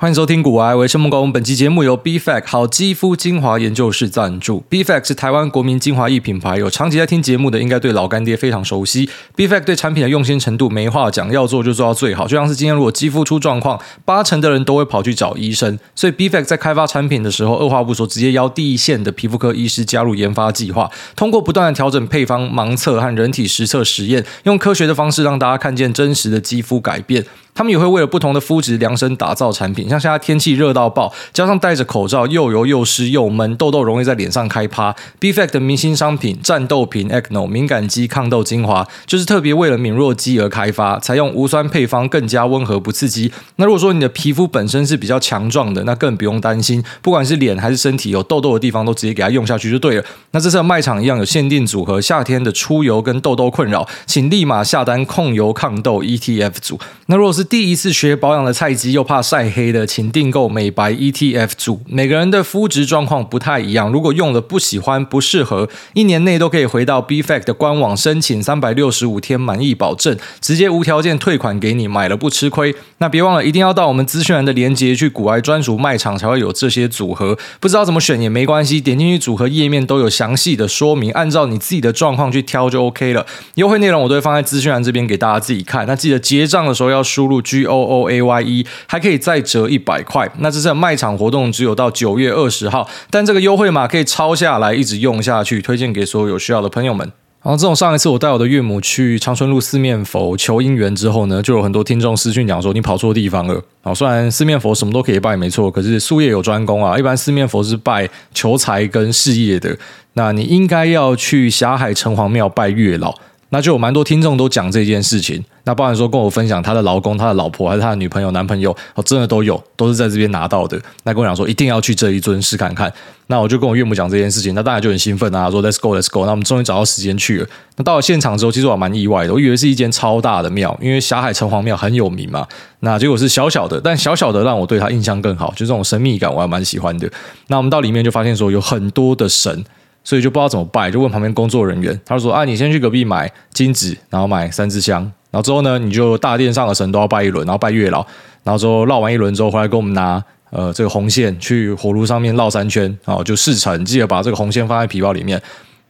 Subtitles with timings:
[0.00, 1.32] 欢迎收听股癌，我是孟工。
[1.32, 4.60] 本期节目由 B-Fact 好肌肤精华研究室赞助。
[4.68, 9.10] B-Fact 是台湾国民精华液品牌，有长期在听节目的，应该对老干爹非常熟悉。
[9.34, 12.28] B-Fact 对产品的用心程度没话讲，要做就做到最好。
[12.28, 15.76] 就像是今天如果肌肤出状况，八成的人都会跑去找医生。
[15.96, 27.24] 所以 B-Fact 在开发产品的时候，二话不说，直接邀第一线的皮肤科医师加入研发计划，通过不断的调整配方、盲测和人体实测实验，用科学的方式让大家看见真实的肌肤改变。
[27.54, 34.94] 他们也会为了不同的肤质量身打造产品，像现在天气热到爆，加上戴着口罩又油又湿又闷，痘痘容易在脸上开趴。
[35.20, 43.32] bfac 的明星商品战斗品 Acno 敏感肌抗痘精华，就是特别为了敏弱肌而开发，采用无酸配方，更加温和不刺激。
[43.56, 50.04] 那如果说你的皮肤本身是比较强壮的，那更不用担心，不管是脸还是身体有痘痘的地方，都直接给它用下去就对了。
[50.30, 56.78] 那这次卖场一样有限定组合，夏天的出油跟痘痘困扰，请立马下单控油抗痘 ETF 组。
[57.06, 61.80] 那如果是第一次学保养的菜鸡，又怕晒黑的，请订购美白 ETF 组。
[61.86, 72.74] 每个人的肤质状况不太一样，如果用了不喜欢、不适合，一年内都可以回到 b f a c 的官网申请三百六十五天满意保证，直接无条件退款给你，买了不吃亏。
[72.98, 77.38] 那别忘了，一定要到我们资讯栏的链接去股癌专属卖场才会有这些组合。
[77.60, 83.24] 不知道怎么选也没关系，点进去组合页面都有详细的说明，按照你自己的状况去挑就 OK 了。
[83.54, 85.86] 优惠内容我都会放在资讯栏这边给大家自己看。
[85.86, 86.88] 那记得结账的时候。
[86.88, 90.28] 要输入 G O O A Y E，还可以再折一百块。
[90.38, 97.12] 那这次的卖场活动只有到九月二十号，但这个优惠码可以抄下来，一直用下去，推荐给所有有需要的朋友们。
[97.40, 103.62] 然后，自从上一次我带我的岳母去长春路四面佛求姻缘之后呢，就有很多听众私讯讲说你跑错地方了。
[103.80, 106.98] 好，虽然四面佛什么都可以拜，没错，可是术业有专攻啊。
[106.98, 109.74] 一般四面佛是拜求财跟事业的，
[110.14, 113.14] 那你应该要去霞海城隍庙拜月老。
[113.50, 120.78] 那就有蛮多听众都讲这件事情，那包含说跟我分享他的老公、他的老婆还是他的女朋友、男朋友，哦，真的都有，都是在这边拿到的。
[121.04, 122.92] 那跟我讲说一定要去这一尊试看看。
[123.30, 126.24] 那我就跟我岳母讲这件事情，那当然就很兴奋啊，说 Let's go, Let's go。
[126.24, 127.46] 那我们终于找到时间去了。
[127.76, 132.46] 那到了现场之后，其实我蛮意外的，我以为是一间超大的庙，因为霞海城隍庙很有名嘛。
[132.80, 137.10] 那结果是小小的，但小小的让我对他印象更好，就这种神秘感我还蛮喜欢的。
[137.48, 139.64] 那我们到里面就发现说有很多的神。
[140.08, 148.02] 所以就不知道怎么拜，就问旁边工作人员，他就说：“啊，你先去隔壁买金纸，然后买三支香，然后之后呢，你就大殿上的神都要拜一轮，然后拜月老，
[148.42, 155.38] 然后之后绕完一轮之后回来给我们拿呃这个红线去火炉上面绕三圈，然后就事成，记得把这个红线放在皮包里面，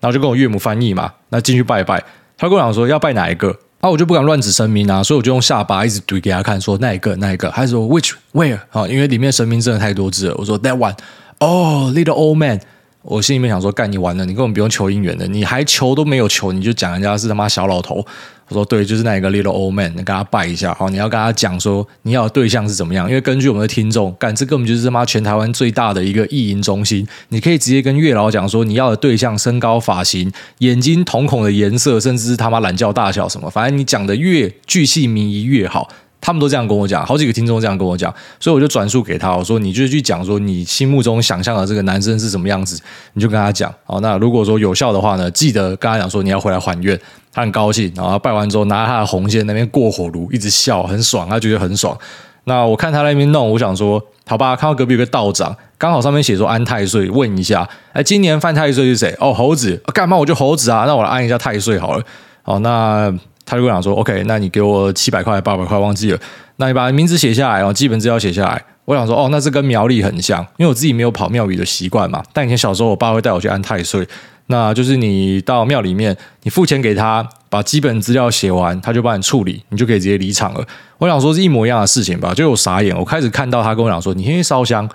[0.00, 2.02] 然后就跟我岳母翻译嘛，那进去拜一拜，
[2.36, 10.96] 他跟我讲说要拜哪一个，啊，我就不敢乱指神明啊，所以我就用下巴一直怼给他看，说那一个那一个，还是说 which where 啊，因为里面神明真的太多字了，我说 that one，
[11.38, 12.60] 哦，little old man。
[13.08, 18.04] 我心里面想说，干你完了，你根本不用求姻缘的，你还求都没有求，你就讲人家是他妈小老头。
[18.48, 35.88] 我说对，就是那一个 little old man，你跟他拜一下，好，你要跟他讲说你要的对象是怎么样，因为根据我们的听众，干这根本就是他妈全台湾最大的一个意淫中心，你可以直接跟月老讲说你要的对象身高、发型、眼睛、瞳孔的颜色，甚至是他妈懒觉大小什么，反正你讲的越巨细靡遗越好。
[36.20, 42.80] 他们都这样跟我讲，好几个听众这样跟我讲，所以我就转述给他，我说你就去讲说你心目中想象的这个男生是什么样子，
[43.14, 43.72] 你就跟他讲。
[43.84, 46.98] 好，那如果说有效的话呢，记得跟他讲说你要回来还愿，
[47.32, 51.96] 他很高兴，然后拜完之后拿他的红线那边过火炉，一直笑，很爽，他觉得很爽。
[52.44, 59.14] 那我看他那边弄，我想说，好吧，看到隔壁有个道长，刚好上面写说安太岁，问一下，哎，今年犯太岁是谁？
[59.20, 60.84] 哦，猴子，干嘛我就猴子啊？
[60.86, 62.04] 那我来安一下太岁好了。
[62.42, 63.14] 好，那。
[63.48, 66.19] 他就跟我讲说：“OK，那你给我七百块、八百块，忘记了。
[66.56, 68.62] 那你把名字写下来哦，基本资料写下来。
[68.84, 72.22] 我想说，哦，那这跟苗栗很像，因为我自己没有跑庙宇的习惯嘛。
[72.32, 74.06] 但以前小时候，我爸会带我去安太岁。
[74.48, 80.66] 那就是你到庙里面，你付钱给他，把基本资料写完，他就帮你处理，你就可以直接离场了。
[80.98, 82.97] 我想说是一模一样的事情吧，就我傻眼。
[82.97, 84.88] 我开始看到他跟我讲说，你先去烧香。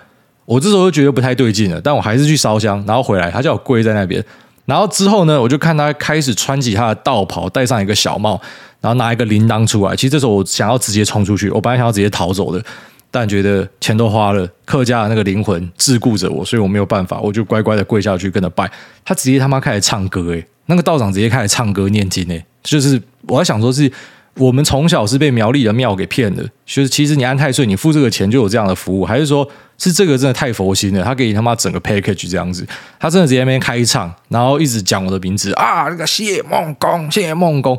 [0.44, 4.22] 我这时候就觉得不太对劲了，但我还是去烧香，然后回来，他叫我跪在那边。”
[4.64, 8.40] 然后之后呢，我就看他开始穿起他的道袍，戴上一个小帽，
[8.80, 9.94] 然后拿一个铃铛出来。
[9.94, 12.64] 其实这时候我想要直接冲出去，我本来想要直接逃走的，
[13.10, 18.70] 但觉得钱都花了，客家的那个灵魂桎梏着我，所以我没有办法，我就乖乖的跪下去跟他拜。
[19.04, 23.90] 他直接他妈开始唱歌，诶，那个道长直接开始唱歌念经，诶，就是我在想说是。
[24.36, 29.48] 我们从小是被苗栗的庙给骗的，就是其实你安太岁，你付这个钱就有这样的服务，还是说
[29.78, 31.04] 是这个真的太佛心了？
[31.04, 32.66] 他给你他妈整个 package 这样子，
[32.98, 37.78] 他真的直接那边开唱，然后一直讲我的名字啊，那个谢孟恭，谢孟公。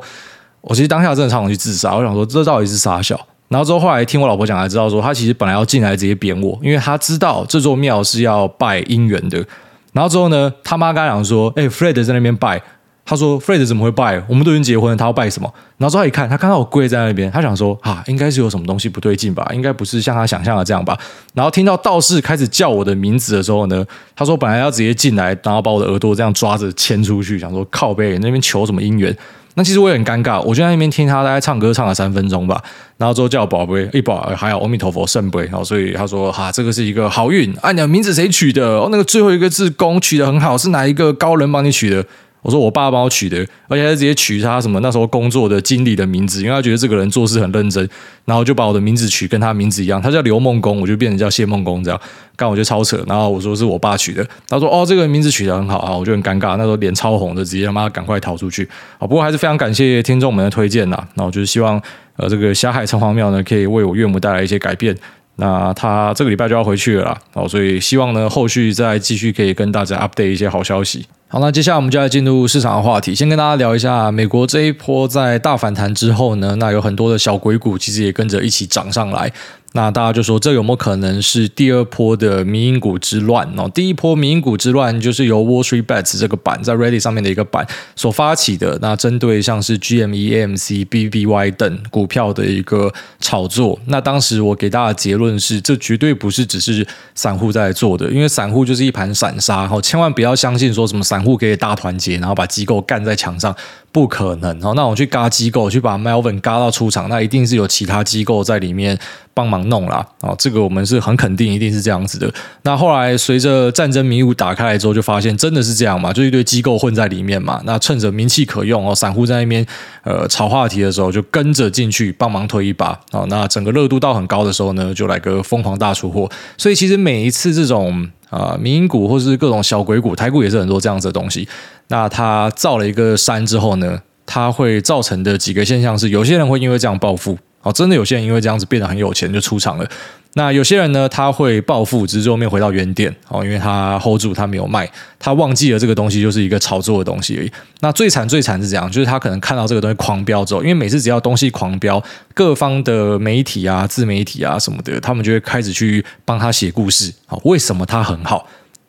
[0.61, 3.19] 我其实当下真的想去自杀，我想说这到底是啥小？
[3.49, 9.45] 然后之后后来听我老婆讲才知道说，他其实本来要进来直接扁我，因为他知道这座庙是要拜姻缘的。
[9.91, 12.61] 然后之后呢，他妈刚讲说，哎，Fred 在那边拜。
[13.05, 14.19] 他说 Fred 怎么会拜？
[14.27, 15.47] 我们都已经结婚了，他要拜什么？
[15.77, 19.47] 然后之后他一看，他看到我跪在那边，他想说啊，应该是有什么东西不对劲吧？
[19.53, 20.97] 应该不是像他想象的这样吧？
[21.35, 23.85] 然后听到道士开始叫我的名字的时候呢，
[24.15, 29.15] 他说本来要直接进来，然后把我的耳朵这样抓着牵出去，想说靠背那边求什么姻缘？
[29.57, 32.61] 那其实我也很尴尬，我就在那边听他大概唱歌唱了三分钟吧，
[32.97, 38.65] 然后之后叫我宝贝，一宝还有阿弥陀佛圣杯，然后所以他说哈，这个是一个好运，啊，你的名字谁取的？
[38.65, 42.05] 哦，那个最后一个字公取得很好，是哪一个高人帮你取的？
[42.45, 43.37] 我说我爸帮我取的，
[43.67, 47.89] 而且他直接取他什么那时候工作的经理的名字，因为他觉得这个人做事很认真，
[48.23, 51.99] 然后就把我的名字取跟他名字一样，他叫刘梦工，我就变成叫谢梦工这样，
[52.35, 58.69] 刚我就超扯，然后我说是我爸取的，他说哦这个名字取得很好啊，我就很尴尬，那时候脸超红的，直接他妈赶快逃出去
[58.99, 61.81] 啊，不过还是非常感谢听众们的推荐呐，那我就是希望
[62.17, 64.95] 呃这个霞海城隍庙呢可以为我岳母带来一些改变。
[65.37, 71.05] 那他这个礼拜就要回去了啦，哦，所以希望呢，后续再继续可以跟大家 update 一些好消息。
[71.35, 79.29] 好，那接下来我们就来进入市场的话题，先跟大家聊一下美国这一波在大反弹之后呢，那有很多的小鬼股其实也跟着一起涨上来。
[79.75, 83.69] 那大家就说，这有没有可能是第二波的迷因股之乱哦？
[83.73, 88.79] 第一波迷因股之乱就是由 Wall Street Bets 这个版在 Ready 上面的一个版所发起的。
[88.81, 92.89] 那针对像是 GME、AMC、BBY 等股票的一个
[93.19, 93.77] 炒作。
[93.87, 103.53] 那当时我给大家的结论是，这绝对不是只是散户在做的，因为散户就是一盘散沙，哦，千万不要相信说什么散户可以大团结，然后把机构干在墙上。
[103.91, 104.73] 不可能哦！
[104.75, 108.99] 那我去嘎机构，去把 Melvin 嘎到出场，那一定是有其他机构在里面
[109.35, 110.03] 帮忙弄啦。
[110.21, 110.33] 啊！
[110.39, 112.33] 这个我们是很肯定，一定是这样子的。
[112.63, 116.11] 那后来随着战争迷雾打开来之后，就发现真的是这样嘛？
[116.11, 117.61] 就一堆机构混在里面嘛。
[117.65, 119.63] 那趁着名气可用哦，散户在那边
[120.03, 123.23] 呃炒话题的时候，就跟着进去帮忙推一把啊。
[123.27, 126.27] 那整个热度到很高的时候呢，就来个疯狂大出货。
[126.57, 128.09] 所以其实每一次这种。
[128.31, 131.47] 啊，迷因股或是各种小鬼股，台股也是很多这样子的东西。
[131.87, 137.37] 那它造了一个山之后呢，它会造成的几个现象是，有些人会因为这样暴富。
[137.65, 139.89] 哦，真的有些人因为这样子变得很有钱就出场了。
[140.37, 147.51] 那有些人呢，他会暴富，只是最后面回到原点哦，因为他 hold 住，他没有卖，他忘记了这个东西就是一个炒作的东西而已。
[147.79, 152.03] 那最惨最惨是这样，就是他可能看到这个东西狂飙之后，因为每次只要东西狂飙，
[152.33, 157.11] 各方的媒体啊、自媒体啊什么的，他们就会开始去帮他写故事。
[157.29, 158.45] 哦，为什么他很好？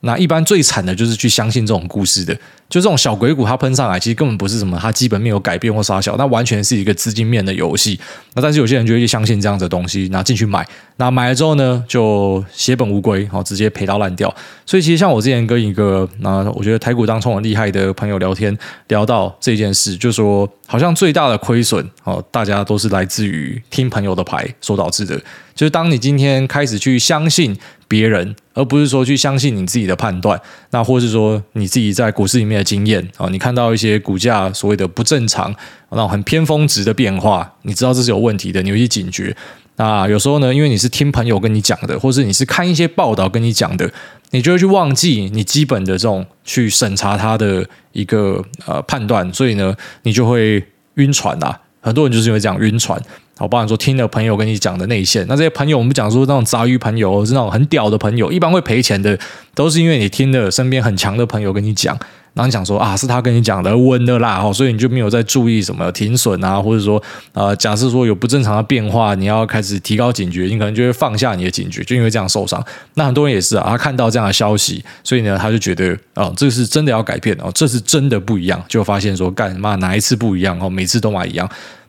[0.07, 2.33] 那一般最惨的就是去相信这种故事的，
[2.69, 7.99] 就这种小鬼股，它喷上来，其实根本不是什么，它基本面有改变或杀小，那完全是一个资金面的游戏。
[8.35, 10.67] 那但是有些人就会去相信这样子的东西，拿进去买，
[10.97, 14.33] 那买了之后呢，就血本无归，好，直接赔到烂掉。
[14.65, 18.57] 所以其实像我之前跟一个那我觉得台股当中很厉害的朋友聊天，
[18.89, 25.21] 聊到这件事，就说好像最大的亏损哦，大家都是来自于听朋友的牌所导致的。
[25.55, 27.57] 就是当你今天开始去相信
[27.89, 30.41] 别人，而不是说去相信你自己的判断，
[30.71, 35.55] 那或是说你自己在股市里面的经验啊，你看到一些股价所谓的不正常，
[35.91, 39.37] 那种很偏峰值的变化，你知道这是有问题的，你有些警觉。
[39.79, 43.93] 那有时候呢，因为你是听朋友跟你讲的，或是你是看一些报道跟你讲的，
[44.31, 51.61] 你就会去忘记你基本的这种去审查它的一个呃判断，所以呢，你就会晕船啦。
[51.83, 53.01] 很多人就是因为这样晕船。
[53.39, 59.19] 好，包含说听了朋友跟你讲的内线，那这些朋友我们讲说那种杂鱼朋友是那种很屌的朋友，一般会赔钱的，
[59.55, 61.95] 都是因为你听了身边很强的朋友跟你讲，
[62.33, 67.03] 然后你想说啊是他跟你讲的稳的啦，所以你就没有在注意什么停损啊，或者说
[67.35, 72.65] 呃假设说有不正常的变化，你要开始提高警觉，你可能就会放下你的警觉，就因为这样受伤。
[72.95, 81.47] 那很多人也是啊，他看到这样的消息，所以呢他就觉得啊这是真的要改变哦，这是真的不一样，就发现说干嘛哪一次不一样哦，每次都嘛一样。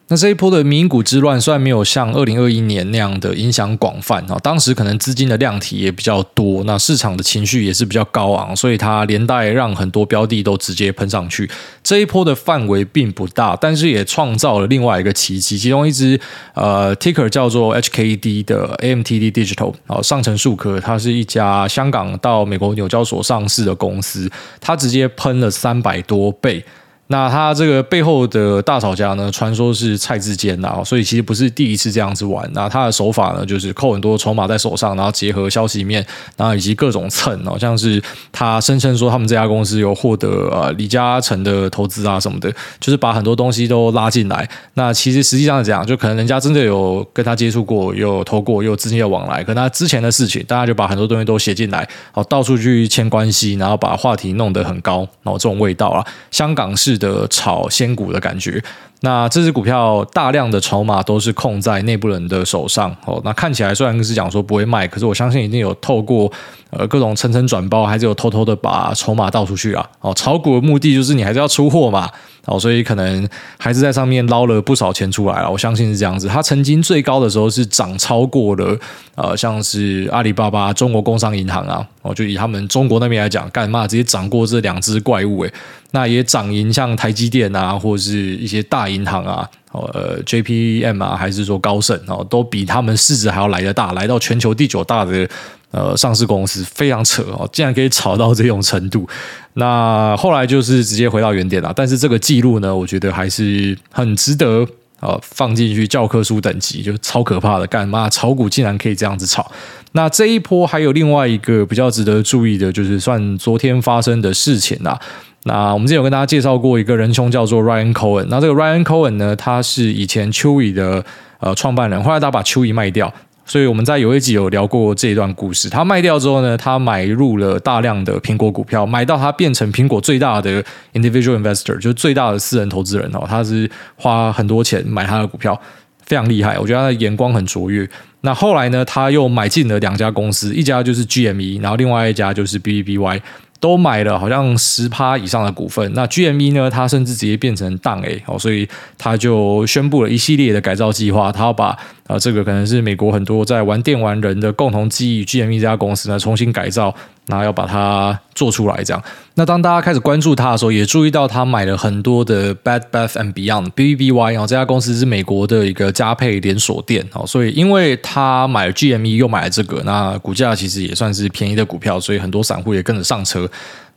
[0.09, 11.49] 那这一波的民股之乱，虽然没有像二零二一年那样的影响广泛啊，当时可能资金的量体也比较多，那市场的情绪也是比较高昂，所以它连带让很多标的都直接喷上去。
[11.83, 15.57] 这一波的范围并不大，但是也创造了另外一个奇迹。
[15.57, 16.17] 其中一支
[16.53, 26.63] 呃 ticker 叫做 HKD 的 AMTD Digital 啊，上成数科，它是一家香港到美国纽交所上市的公司，它直接喷了三百多倍。
[27.09, 32.45] 那他这个背后的大炒家呢，传说是蔡志坚呐，所以其实不是第一次这样子玩。
[32.53, 44.45] 那他的手法呢，就是扣很多筹码在手上，然后结合消息面，然后以及各种蹭哦，像是他声称说他们这家公司有获得呃李嘉诚的投资啊什么的，就是把很多东西都拉进来。
[44.73, 49.41] 那其实实际上是这样，就可能人家真的有跟他接触过，有投过，有资金的往来。
[49.41, 56.96] 可能他之前的事情，大家就把很多东西都写进来，好到处去牵关系，然后把话题弄得很高，然后这种味道啊，香港是。
[56.97, 58.63] 的炒仙股的感觉，
[59.01, 63.21] 那这只股票大量的筹码都是控在内部人的手上哦。
[63.23, 66.31] 那看起来虽然是讲说不会卖，可是我相信一定有透过
[66.71, 69.87] 呃各种层层转包，还是有偷偷的把筹码倒出去啊。
[70.01, 72.09] 哦，炒股的目的就是你还是要出货嘛。
[72.45, 73.27] 哦，所以可能
[73.57, 75.51] 还是在上面捞了不少钱出来了。
[75.51, 76.29] 我相信是这样子。
[76.29, 78.73] 它曾经最高的时候是涨超过了
[79.15, 81.85] 呃，像是阿里巴巴、中国工商银行啊。
[82.03, 85.53] 哦，就以他们中国那边来讲，干嘛直接涨过这两只怪物诶。
[85.91, 95.27] 那也涨赢像台积电啊，或者是一些大银行啊，呃，JPM 啊，还是说高盛哦，都比他们市值还要来得大，来到全球第九大的
[95.71, 99.07] 呃上市公司，非常扯哦，竟然可以炒到这种程度。
[99.53, 104.65] 那后来就是直接回到原点了，但是这个记录呢，我觉得还是很值得
[104.99, 109.51] 啊放进去教科书等级，就超可怕的，干嘛炒股竟然可以这样子炒？
[109.93, 114.99] 那这一波还有另外一个比较值得注意的，就是算昨天发生的事情啦。
[115.43, 121.05] 那我们之前有跟大家介绍过一个人兄叫做 Ryan Cohen，那这个 Ryan Cohen 呢，他是以前 Chewy 的
[121.39, 123.13] 呃创办人，后来他把 Chewy 卖掉。
[123.49, 125.69] 所以我们在有一集有聊过这一段故事。
[125.69, 133.23] 他卖掉之后呢，他买入了大量的苹果股票，买到他变成苹果最大的 individual investor，就是最大的私人投资人哦。
[133.25, 135.57] 他是花很多钱买他的股票，
[136.05, 136.59] 非常厉害。
[136.59, 137.89] 我觉得他的眼光很卓越。
[138.19, 143.21] 那后来呢，他又买进了两家公司，一家就是 GME，然后另外一家就是 BBY。
[143.59, 146.69] 都买了好像十趴以上的股份，那 GME 呢？
[146.69, 156.93] 它甚至直接变成档 A 哦，所以它就宣布了一系列的改造计划，它要把啊这个可能是美国很多在玩电玩人的共同记忆，GME 这家公司呢重新改造。
[157.27, 159.03] 然后要把它做出来，这样。
[159.35, 167.25] 那当大家开始关注它的时候，也注意到他买了很多的 Bad Bath and Beyond（BBBY） 哦，这家公司是美国的一个家配连锁店哦。
[167.27, 173.47] 所以，因为他买了 GME，又买了这个，那股价其实也算是便宜的股票，所以很多散户也跟着上车。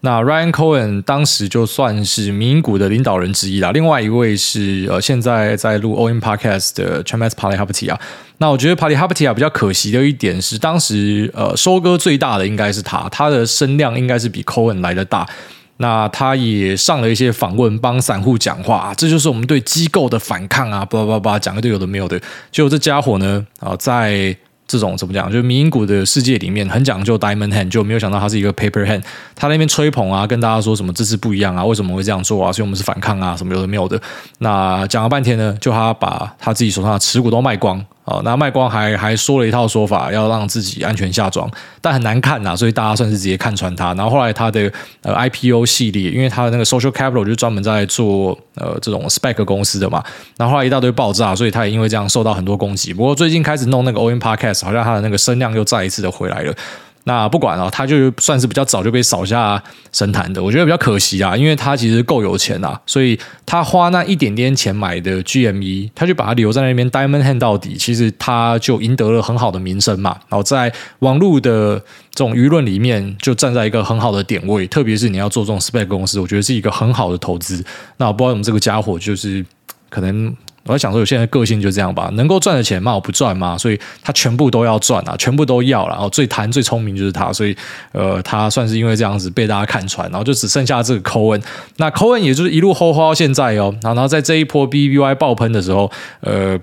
[0.02, 3.70] 那 Ryan Cohen 当时就算是迷因股的领导人之一啦。
[3.72, 8.00] 另外一位是呃，现在在录 o i n Podcast 的 Chamath Palihapitiya 啊。
[8.38, 15.28] 那我觉得 Palihapitiya 比较可惜的一点是，当时呃收割最大的应该是他，他的声量应该是比 Cohen 来的大。
[15.76, 22.20] 那他也上了一些访问，帮散户讲话，这就是我们对机构的反抗啊，叭叭叭讲一堆有的没有的。
[22.50, 24.34] 就这家伙呢啊，在
[24.70, 25.28] 这种怎么讲？
[25.28, 29.02] 就是民营股的世界里面很讲究 diamond hand，就没有想到他是一个 paper hand。
[29.34, 32.52] 他那边吹捧啊，跟大家说什么这次不一样啊，为什么会这样做啊？
[32.52, 34.00] 所以我们是反抗啊，什么有的没有的。
[34.38, 37.84] 那讲了半天呢，就他把他自己手上的持股都卖光。
[38.10, 41.48] 哦，那卖光还还说了一套说法，要让自己安全下庄，
[41.80, 43.94] 但很难看呐，所以大家算是直接看穿他。
[43.94, 44.70] 然后后来他的
[45.02, 50.02] 呃 IPO 系列，因为他的那个 Social Capital 就专门在做呃这种 Spec 公司的嘛，
[50.36, 52.92] 然后后来一大堆爆炸，所以他也因为这样受到很多攻击。
[52.92, 56.52] 不过最近开始弄那个 OEM Podcast，好像他的那个声量又再一次的回来了。
[57.04, 71.78] 那不管了，他就算是比较早就被扫下神坛的，我觉得比较可惜啊，因为他其实够有钱啊，所以他花那一点点钱买的 GME，他就把他留在那边 Diamond Hand 到底，其实他就赢得了很好的名声嘛，然后在网络的
[72.10, 77.64] 这种舆论里面就站在一个很好的点位，特别是你要做这种 Spec 公司，我觉得是一个很好的投资。
[77.96, 79.44] 那我不知道我们这个家伙就是
[79.88, 80.36] 可能。
[80.66, 85.94] 我在想说，有些人的个性就这样吧，能够赚的钱嘛，我不赚嘛，所以他全部都要赚啊，全部都要了。
[85.94, 87.56] 然后最贪、最聪明就是他，所以
[87.92, 91.42] 呃，他算是因为这样子被大家看穿，然后就只剩下这个 Cohen。
[91.78, 93.74] 那 Cohen 也就是一路吼吼到现在哦。
[93.82, 95.90] 然后在这一波 BBY 爆喷的时候，
[96.20, 96.58] 呃，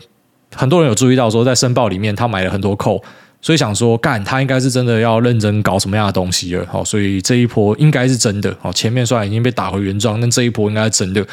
[0.56, 3.04] 很多人有注意到说，在申报里面他买了很多扣
[3.42, 6.66] 所以想说，干他应该是真的要认真搞什么样的东西了。
[6.72, 8.56] 好，所以这一波应该是真的。
[8.60, 11.26] 好，前面虽然已经被打回原状，但这一波应该是真的。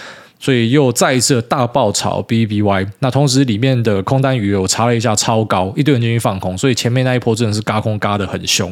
[0.44, 8.70] 所以又再一次大爆炒 BBY，那同时里面的空单余额我查了一下，超高，一堆人进去放空，所以前面那一波真的是嘎空嘎的很凶。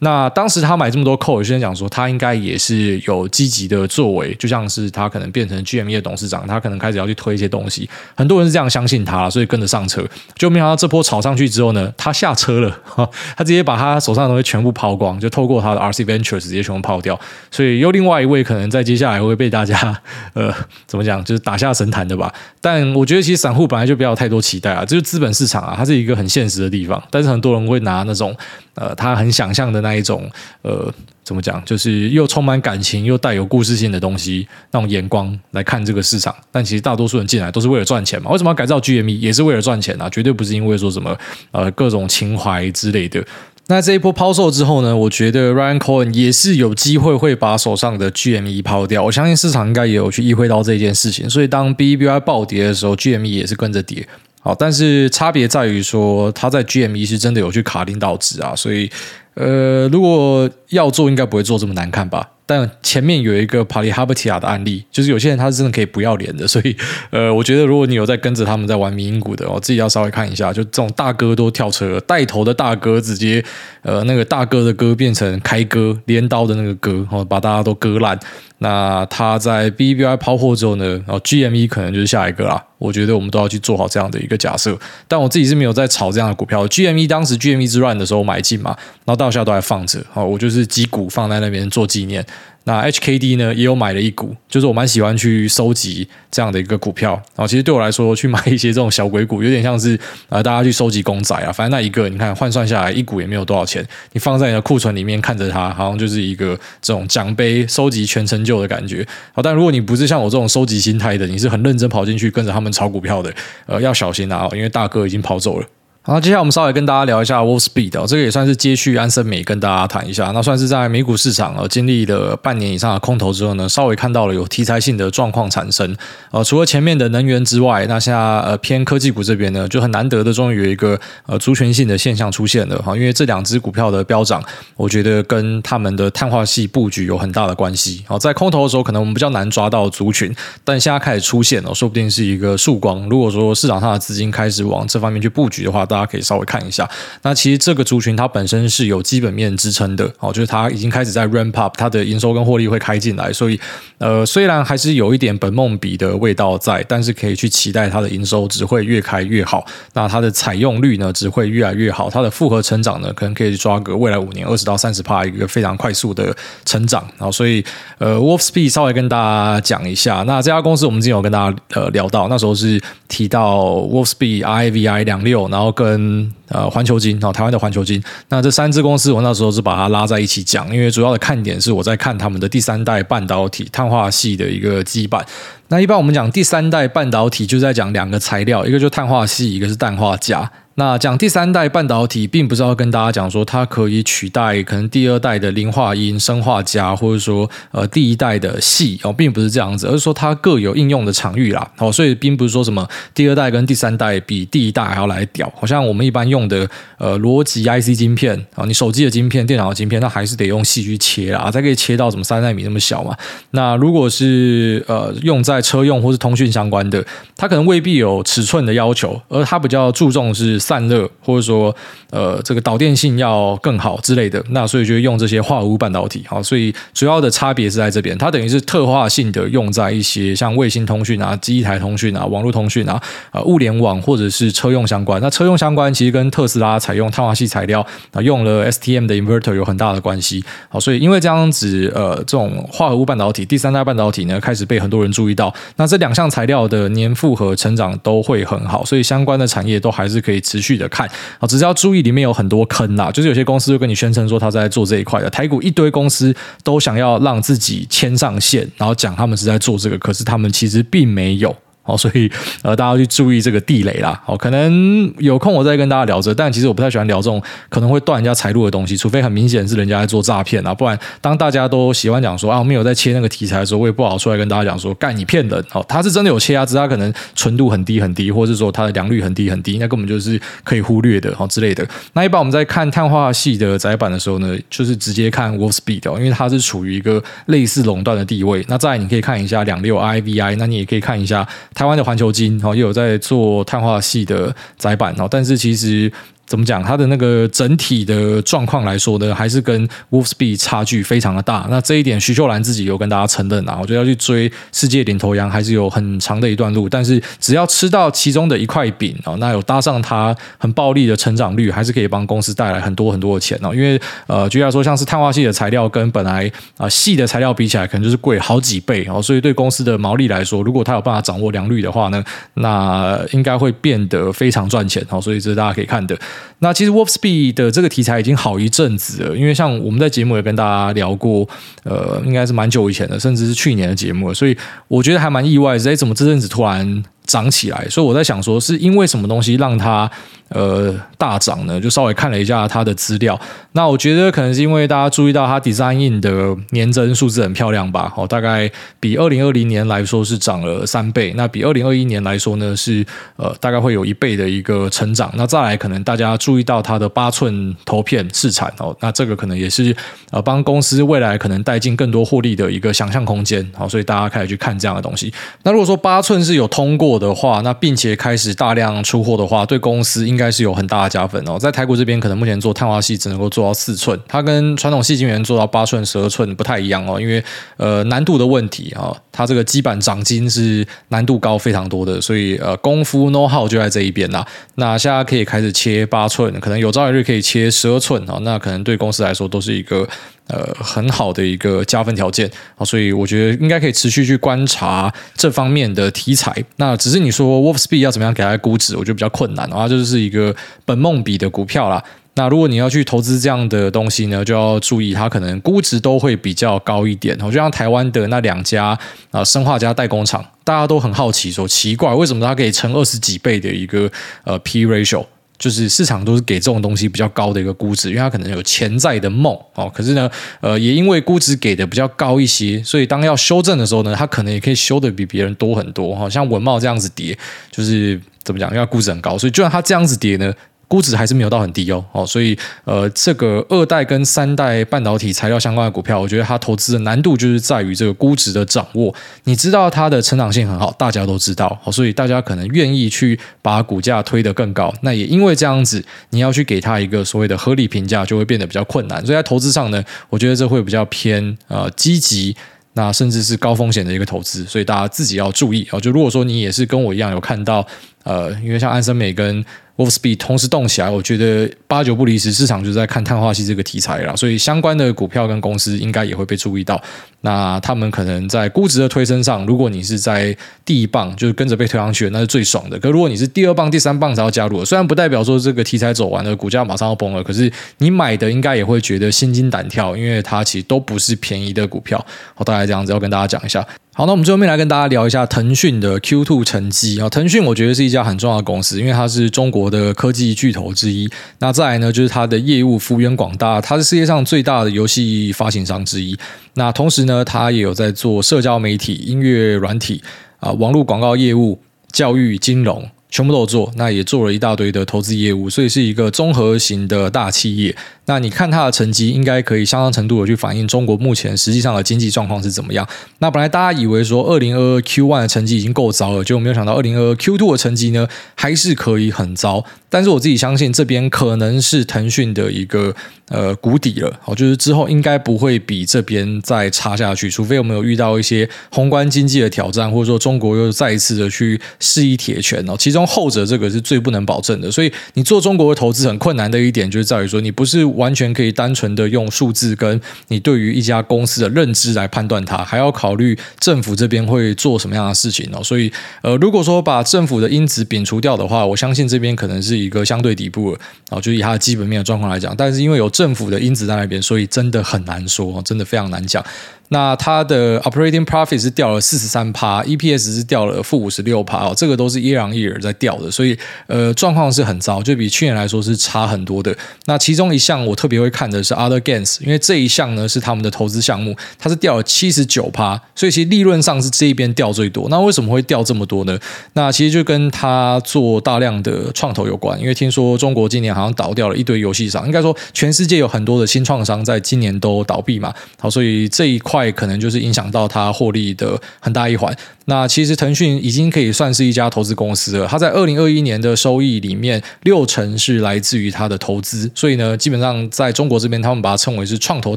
[0.00, 10.04] 那当时他买这么多 call，有些人讲说他应该也是有积极的作为，就像是他可能变成 GME 的董事长，他可能开始要去推一些东西，很多人是这样相信他，所以跟着上车。
[10.36, 12.80] 就没想到这波炒上去之后呢，他下车了，
[13.36, 17.18] 他直接把他手上的东西全部抛光，就透过他的 RC Ventures 直接全部抛掉。
[17.50, 20.00] 所以又另外一位可能在接下来会被大家
[20.34, 20.54] 呃
[20.86, 22.32] 怎么讲，就是打下神坛的吧。
[22.60, 28.36] 但我觉得其实散户本来就不要太多期待啊，就是资本市场啊，它是一个很现实的地方，但是很多人会拿那种。
[28.80, 30.30] 呃，他很想象的那那一种，
[30.60, 30.92] 呃，
[31.24, 36.34] 怎么讲，就是又充满感情又带有故事性的东西，那种眼光来看这个市场。
[36.52, 38.30] 但其实大多数人进来都是为了赚钱嘛。
[38.30, 39.18] 为什么要改造 GME？
[39.18, 41.16] 也是为了赚钱啊，绝对不是因为说什么
[41.52, 43.24] 呃各种情怀之类的。
[43.70, 49.02] 那这一波抛售之后呢，我觉得 Ryan Cohen 也是有机会会把手上的 GME 抛掉。
[49.02, 54.06] 我相信市场应该也有去意会到这件事情，所以当 BBY 暴跌的时候，GME 也是跟着跌。
[54.40, 58.90] 好，但是差别在于说，他在 GME 是真的有去卡领导值啊，所以，
[59.38, 62.28] 呃，如果要做，应该不会做这么难看吧？
[62.44, 66.74] 但前面有一个帕里哈布提亚的案例，就是有些人他是真的可以不要脸的，所以
[67.12, 73.44] 呃，我觉得如果你有在跟着他们在玩迷因股的，我自己要稍微看一下，就这种大哥都跳车，带头的大哥直接
[73.82, 78.18] 呃那个大哥的哥变成开歌镰刀的那个歌，哦，把大家都割烂。
[78.58, 82.64] 那他在 BBI 抛货之后呢，然后 GME 可能就是下一个啦。
[82.78, 84.76] 我觉得我们都要去做好这样的一个假设。
[85.06, 86.66] 但我自己是没有在炒这样的股票。
[86.66, 90.04] GME 当时 GME 之乱的时候买进嘛，然后到现在都还放着。
[90.10, 92.24] 好，我就是几股放在那边做纪念。
[92.68, 97.12] 那 HKD 呢，也有买了一股，就是我蛮喜欢去收集这样的一个股票。
[97.34, 99.98] 然后其实对我来说，去买一些这种小鬼股，有点像是
[100.28, 101.50] 呃大家去收集公仔啊。
[101.50, 103.82] 反正那一个你看换算下来，一股也没有多少钱，
[104.12, 109.02] 你放在你的库存里面看着它，好像就是一个这种奖杯收集全成就的感觉。
[109.32, 113.32] 好，但如果你不是像我这种收集心态的，你是很认真跑进去跟着他们炒股票的，
[113.64, 115.66] 呃，要小心啊，因为大哥已经跑走了。
[116.08, 120.30] 好，接下来我们稍微跟大家聊一下 Wolfspeed 哦，这个也算是接续安森美跟大家谈一下。
[120.32, 125.94] 那算是在美股市场呃经历了半年以上的空头之后呢，稍微看到了有题材性的状况产生。
[126.30, 132.96] 呃，除了前面的能源之外，那现在呃偏科技股这边呢，就很难得的终于有一个呃族群性的现象出现了哈。
[132.96, 134.42] 因为这两只股票的飙涨，
[134.76, 138.02] 我觉得跟他们的碳化系布局有很大的关系。
[138.06, 140.34] 好，在空头的时候可能我们比较难抓到族群，
[140.64, 143.06] 但现在开始出现了，说不定是一个曙光。
[143.10, 146.88] 如果说市场上的资金开始往这方面去布局的话，大大家可以稍微看一下，
[147.22, 153.58] 那其实这个族群它本身是有基本面支撑的，哦，就是它已经开始在 ramp up，它的营收跟获利会开进来，所以
[153.98, 166.32] 呃，虽然还是有一点本梦比的味道在，但是可以去期待它的营收只会越开越好，那它的采用率呢只会越来越好，它的复合成长呢可能可以抓个未来五年二十到三十趴一个非常快速的
[166.64, 167.64] 成长，然后所以
[167.98, 185.24] 呃，Wolfspeed 稍微跟大家讲一下，那这家公司我们之前有跟大家呃聊到，那时候是提到 Wolfspeed I V I 两六，然后跟呃，环球金啊，台湾的环球金，那这三只公司，我那时候是把它拉在一起讲，因为主要的看点是我在看他们的第三代半导体碳化矽的一个基板。
[185.68, 190.50] 那一般我们讲第三代半导体，就在讲两个材料，一个就碳化矽，一个是氮化镓。
[190.78, 201.68] 那讲第三代半导体，并不是要跟大家讲说它可以取代可能第二代的磷化銦、砷化镓，或者说呃第一代的矽哦，并不是这样子，而是说它各有应用的场域啦。
[201.78, 205.52] 哦，所以并不是说什么第二代跟第三代比第一代还要来屌。
[205.56, 213.16] 好像我们一般用的呃逻辑 IC 晶片啊，你手机的晶片、电脑的晶片，那还是得用矽去切啦，才可以切到什么三纳米那么小嘛。
[213.50, 217.04] 那如果是呃用在车用或是通讯相关的，
[217.36, 220.56] 它可能未必有尺寸的要求，而它比较注重是。
[220.68, 221.74] 散热，或者说，
[222.10, 233.00] 呃，这个导电性要更好之类的，那所以就用这些化合物半导体，好，所以主要的差别是在这边，它等于是特化性的用在一些像卫星通讯啊、机台通讯啊、网络通讯啊、
[233.32, 235.18] 呃物联网或者是车用相关。
[235.22, 237.80] 那车用相关其实跟特斯拉采用碳化系材料
[238.12, 240.44] 啊，用了 STM 的 inverter 有很大的关系。
[240.68, 245.54] 好，所以因为这样子，呃，这种化合物半导体第三代半导体呢，开始被很多人注意到。
[245.76, 261.54] 那这两项材料的年复合成长都会很好，所以相关的产业都还是可以持持续的看啊，只是要注意里面有很多坑呐，就是有些公司就跟你宣称说他在做这一块的，台股一堆公司都想要让自己牵上线，然后讲他们是在做这个，可是他们其实并没有。
[261.88, 264.20] 好，所以 呃，大家要去注意这个地雷啦。
[264.26, 275.64] 好，可能有空我再跟大家聊这，但其实我不太喜欢聊这种可能会断人家财路的东西，除非很明显是人家在做诈骗啊，不然当大家都喜欢讲说啊，我们有在切那个题材的时候，我也不好出来跟大家讲说，干你骗人。
[275.70, 281.86] 好，他是真的有切啊，只是他可能纯度很低很低，或者是说它的良率很低很低，那根本就是可以忽略的，好之类的。
[282.12, 288.64] 那一般我们在看碳化系的窄板的时候呢，就是直接看 Wolfspeed 哦，因为它是处于一个类似垄断的地位。
[288.68, 291.46] 那再你可以看一下两六 IVI，那你也可以看一下
[291.78, 296.12] 台湾的环球金哦也有在做碳化系的窄板，哦但是其实。
[296.48, 296.82] 怎么讲？
[296.82, 301.66] 它的那个整体的状况来说呢，还是跟 Wolfspeed 差距非常的大。
[301.68, 303.76] 那这一点，徐秀兰自己有跟大家承认啊。
[303.78, 306.88] 我觉得要去追世界领头羊，还是有很长的一段路。
[306.88, 313.74] 但是只要吃到其中的一块饼哦，那有搭上它很暴利的成长率，还是可以帮公司带来很多很多的钱哦。
[313.74, 319.20] 因为呃，举例来说，像是碳化系的材料跟本来啊细的材料比起来，可能就是贵好几倍哦。
[319.20, 325.20] 所以对公司的毛利来说，如果它有办法掌握良率的话呢，那应该会变得非常赚钱哦。
[325.20, 326.18] 所以这是大家可以看的。
[326.60, 331.48] 那其实 Wolfspeed 的这个题材已经好一阵子了，因为像我们在节目也跟大家聊过，
[331.84, 334.56] 呃，应该是蛮久以前的，甚至是去年的节目了，所以
[334.88, 340.10] 我觉得还蛮意外，哎，怎么这阵子突然涨起来，所以我在想说，是因为什么东西让它
[340.48, 341.78] 呃大涨呢？
[341.78, 343.38] 就稍微看了一下它的资料，
[343.72, 353.04] 那我觉得可能是因为大家注意到它 Design 的年增数字很漂亮吧，哦，大概比二零二零年来说是涨了三倍，那比二零二一年来说呢是
[353.36, 355.30] 呃大概会有一倍的一个成长。
[355.36, 359.94] 那再来可能大家注意到它的八寸头片试产哦，那这个可能也是
[360.30, 365.30] 呃帮公司未来可能带进更多获利的一个想象空间，好，所以大家开始去看这样的东西。
[365.64, 371.58] 那如果说八寸是有通过的话，那并且开始大量出货的话，对公司应该是有很大的加分哦。
[371.58, 377.42] 在台股这边，可能目前做碳化系只能够做到四寸，它跟传统矽晶圆做到八寸、十二寸不太一样哦，因为
[377.76, 384.46] 呃难度的问题啊，它这个基板长晶是难度高非常多的，所以呃功夫 know how 就在这一边啦。
[384.76, 390.08] 那现在可以开始切八寸，可能有朝一日可以切十二寸啊，那可能对公司来说都是一个。
[390.48, 396.54] 呃，很好的一个加分条件啊，所以我觉得应该可以持续去观察这方面的题材。
[396.76, 402.02] 那只是你说 Wolfspeed 要怎么样给它估值，我觉得比较困难啊，就是一个本梦比的股票啦。
[402.34, 407.36] 那如果你要去投资这样的东西呢，就要注意它可能估值都会比较高一点。
[407.38, 408.96] 就像台湾的那两家
[409.32, 414.08] 啊，生化家代工厂，大家都很好奇说，奇怪为什么它可以乘二十几倍的一个
[414.44, 415.26] 呃 P ratio。
[415.58, 419.90] 就是市场都是给这种东西比较高的一个估值，因为它可能有潜在的梦哦。
[419.92, 426.14] 可是呢，呃，也因为估值给的比较高一些，所以当要修正的时候呢，它可能也可以修的比别人多很多。
[426.14, 427.36] 哈，像文茂这样子跌，
[427.70, 428.72] 就是怎么讲？
[428.72, 430.54] 因为估值很高，所以就算它这样子跌呢。
[430.88, 439.14] 估值还是没有到很低哦，哦，所以呃，这个二代跟三代半导体材料相关的股票，我觉得它投资的难度就是在于这个估值的掌握。
[439.44, 444.92] 你知道它的成长性很好，大家都知道，所以大家可能愿意去把股价推得更高。
[445.02, 449.24] 那也因为这样子，你要去给它一个所谓的合理评价，就会变得比较困难。
[449.26, 452.56] 所以在投资上呢，我觉得这会比较偏呃积极，
[452.94, 454.64] 那甚至是高风险的一个投资。
[454.64, 456.00] 所以大家自己要注意啊。
[456.00, 457.86] 就如果说你也是跟我一样有看到
[458.24, 459.62] 呃，因为像安森美跟
[459.98, 467.02] Wolfspeed 同时动起来，我觉得八九不离十，市场就在看碳化系这个题材了，所以相关的股票跟公司应该也会被注意到。
[467.40, 472.98] 那他们可能在估值的推升上，如果你是在第一棒，就是跟着被推上去，那是最爽的。
[472.98, 482.24] 可如果你是第二棒、第三棒才要加入，虽然不代表说这个题材走完了，股价马上要崩了，可是你买的应该也会觉得心惊胆跳，因为它其实都不是便宜的股票。
[482.54, 483.86] 好，大概这样子要跟大家讲一下。
[484.12, 487.28] 好，那我们最后面来跟大家聊一下腾讯的 Q2 成绩啊。
[487.28, 491.30] 腾讯我觉得是一家很重要的公司，因为它是中国的科技巨头之一。
[491.60, 496.36] 那再来呢，就是它的业务幅员广大，它是世界上最大的游戏发行商之一。
[496.74, 500.20] 那同时，呢，他也有在做社交媒体、音乐软体
[500.58, 503.08] 啊、网络广告业务、教育、金融。
[503.30, 507.94] 全部都做，那也做了一大堆的投资业务，所以是一个综合型的大企业。
[508.26, 513.06] 那你看它的成绩，应该可以相当程度的去反映中国目前实际上的经济状况是怎么样。
[513.38, 519.84] 那本来大家以为说二零二二 Q one 的成绩已经够糟了，结果没有想到二零二二 Q two 的成绩呢，还是可以很糟。
[520.10, 523.14] 但是我自己相信这边可能是腾讯的一个
[523.48, 534.90] 呃谷底了，哦，就是之后应该不会比这边再差下去，除非我们有遇到一些宏观经济的挑战，或者说中国又再一次的去示意铁拳哦，其中用后者这个是最不能保证的。
[534.90, 545.84] 所以你做中国的投资很困难的一点，就是在于说你不是完全可以单纯的用数字跟你对于一家公司的认知来判断它，还要考虑政府这边会做什么样的事情哦。
[545.84, 549.98] 所以呃，如果说把政府的因子摒除掉的话，我相信这边可能是。
[549.98, 556.64] 一个相对底部了啊，就以它的基本面的状况来讲，但是因为有政府的因子在那边，所以真的很难说，真的非常难讲。
[557.08, 566.94] 那它的 operating profit 是掉了四十三趴，EPS 是掉了负五十六趴哦，这个都是 year on year 在掉的，所以呃状况是很糟，就比去年来说是差很多的。
[567.26, 575.28] 那其中一项我特别会看的是 other gains，因为这一项呢是他们的投资项目，它是掉了七十九趴，所以其实利润上是这一边掉最多。
[575.28, 576.58] 那为什么会掉这么多呢？
[576.92, 587.08] 那其实就跟他做大量的创投有关，因为听说中国今年好像倒掉了一堆游戏商，应该说全世界有很多的新创商在今年都倒闭嘛，好，所以这一块块。
[587.18, 589.74] 可能就是影响到它获利的很大一环。
[590.06, 592.86] 那其实腾讯已经可以算是一家投资公司了。
[592.86, 597.10] 它在二零二一年的收益里面，六成是来自于它的投资。
[597.14, 599.96] 所以呢，基本上在中国这边，他们把它称为是创投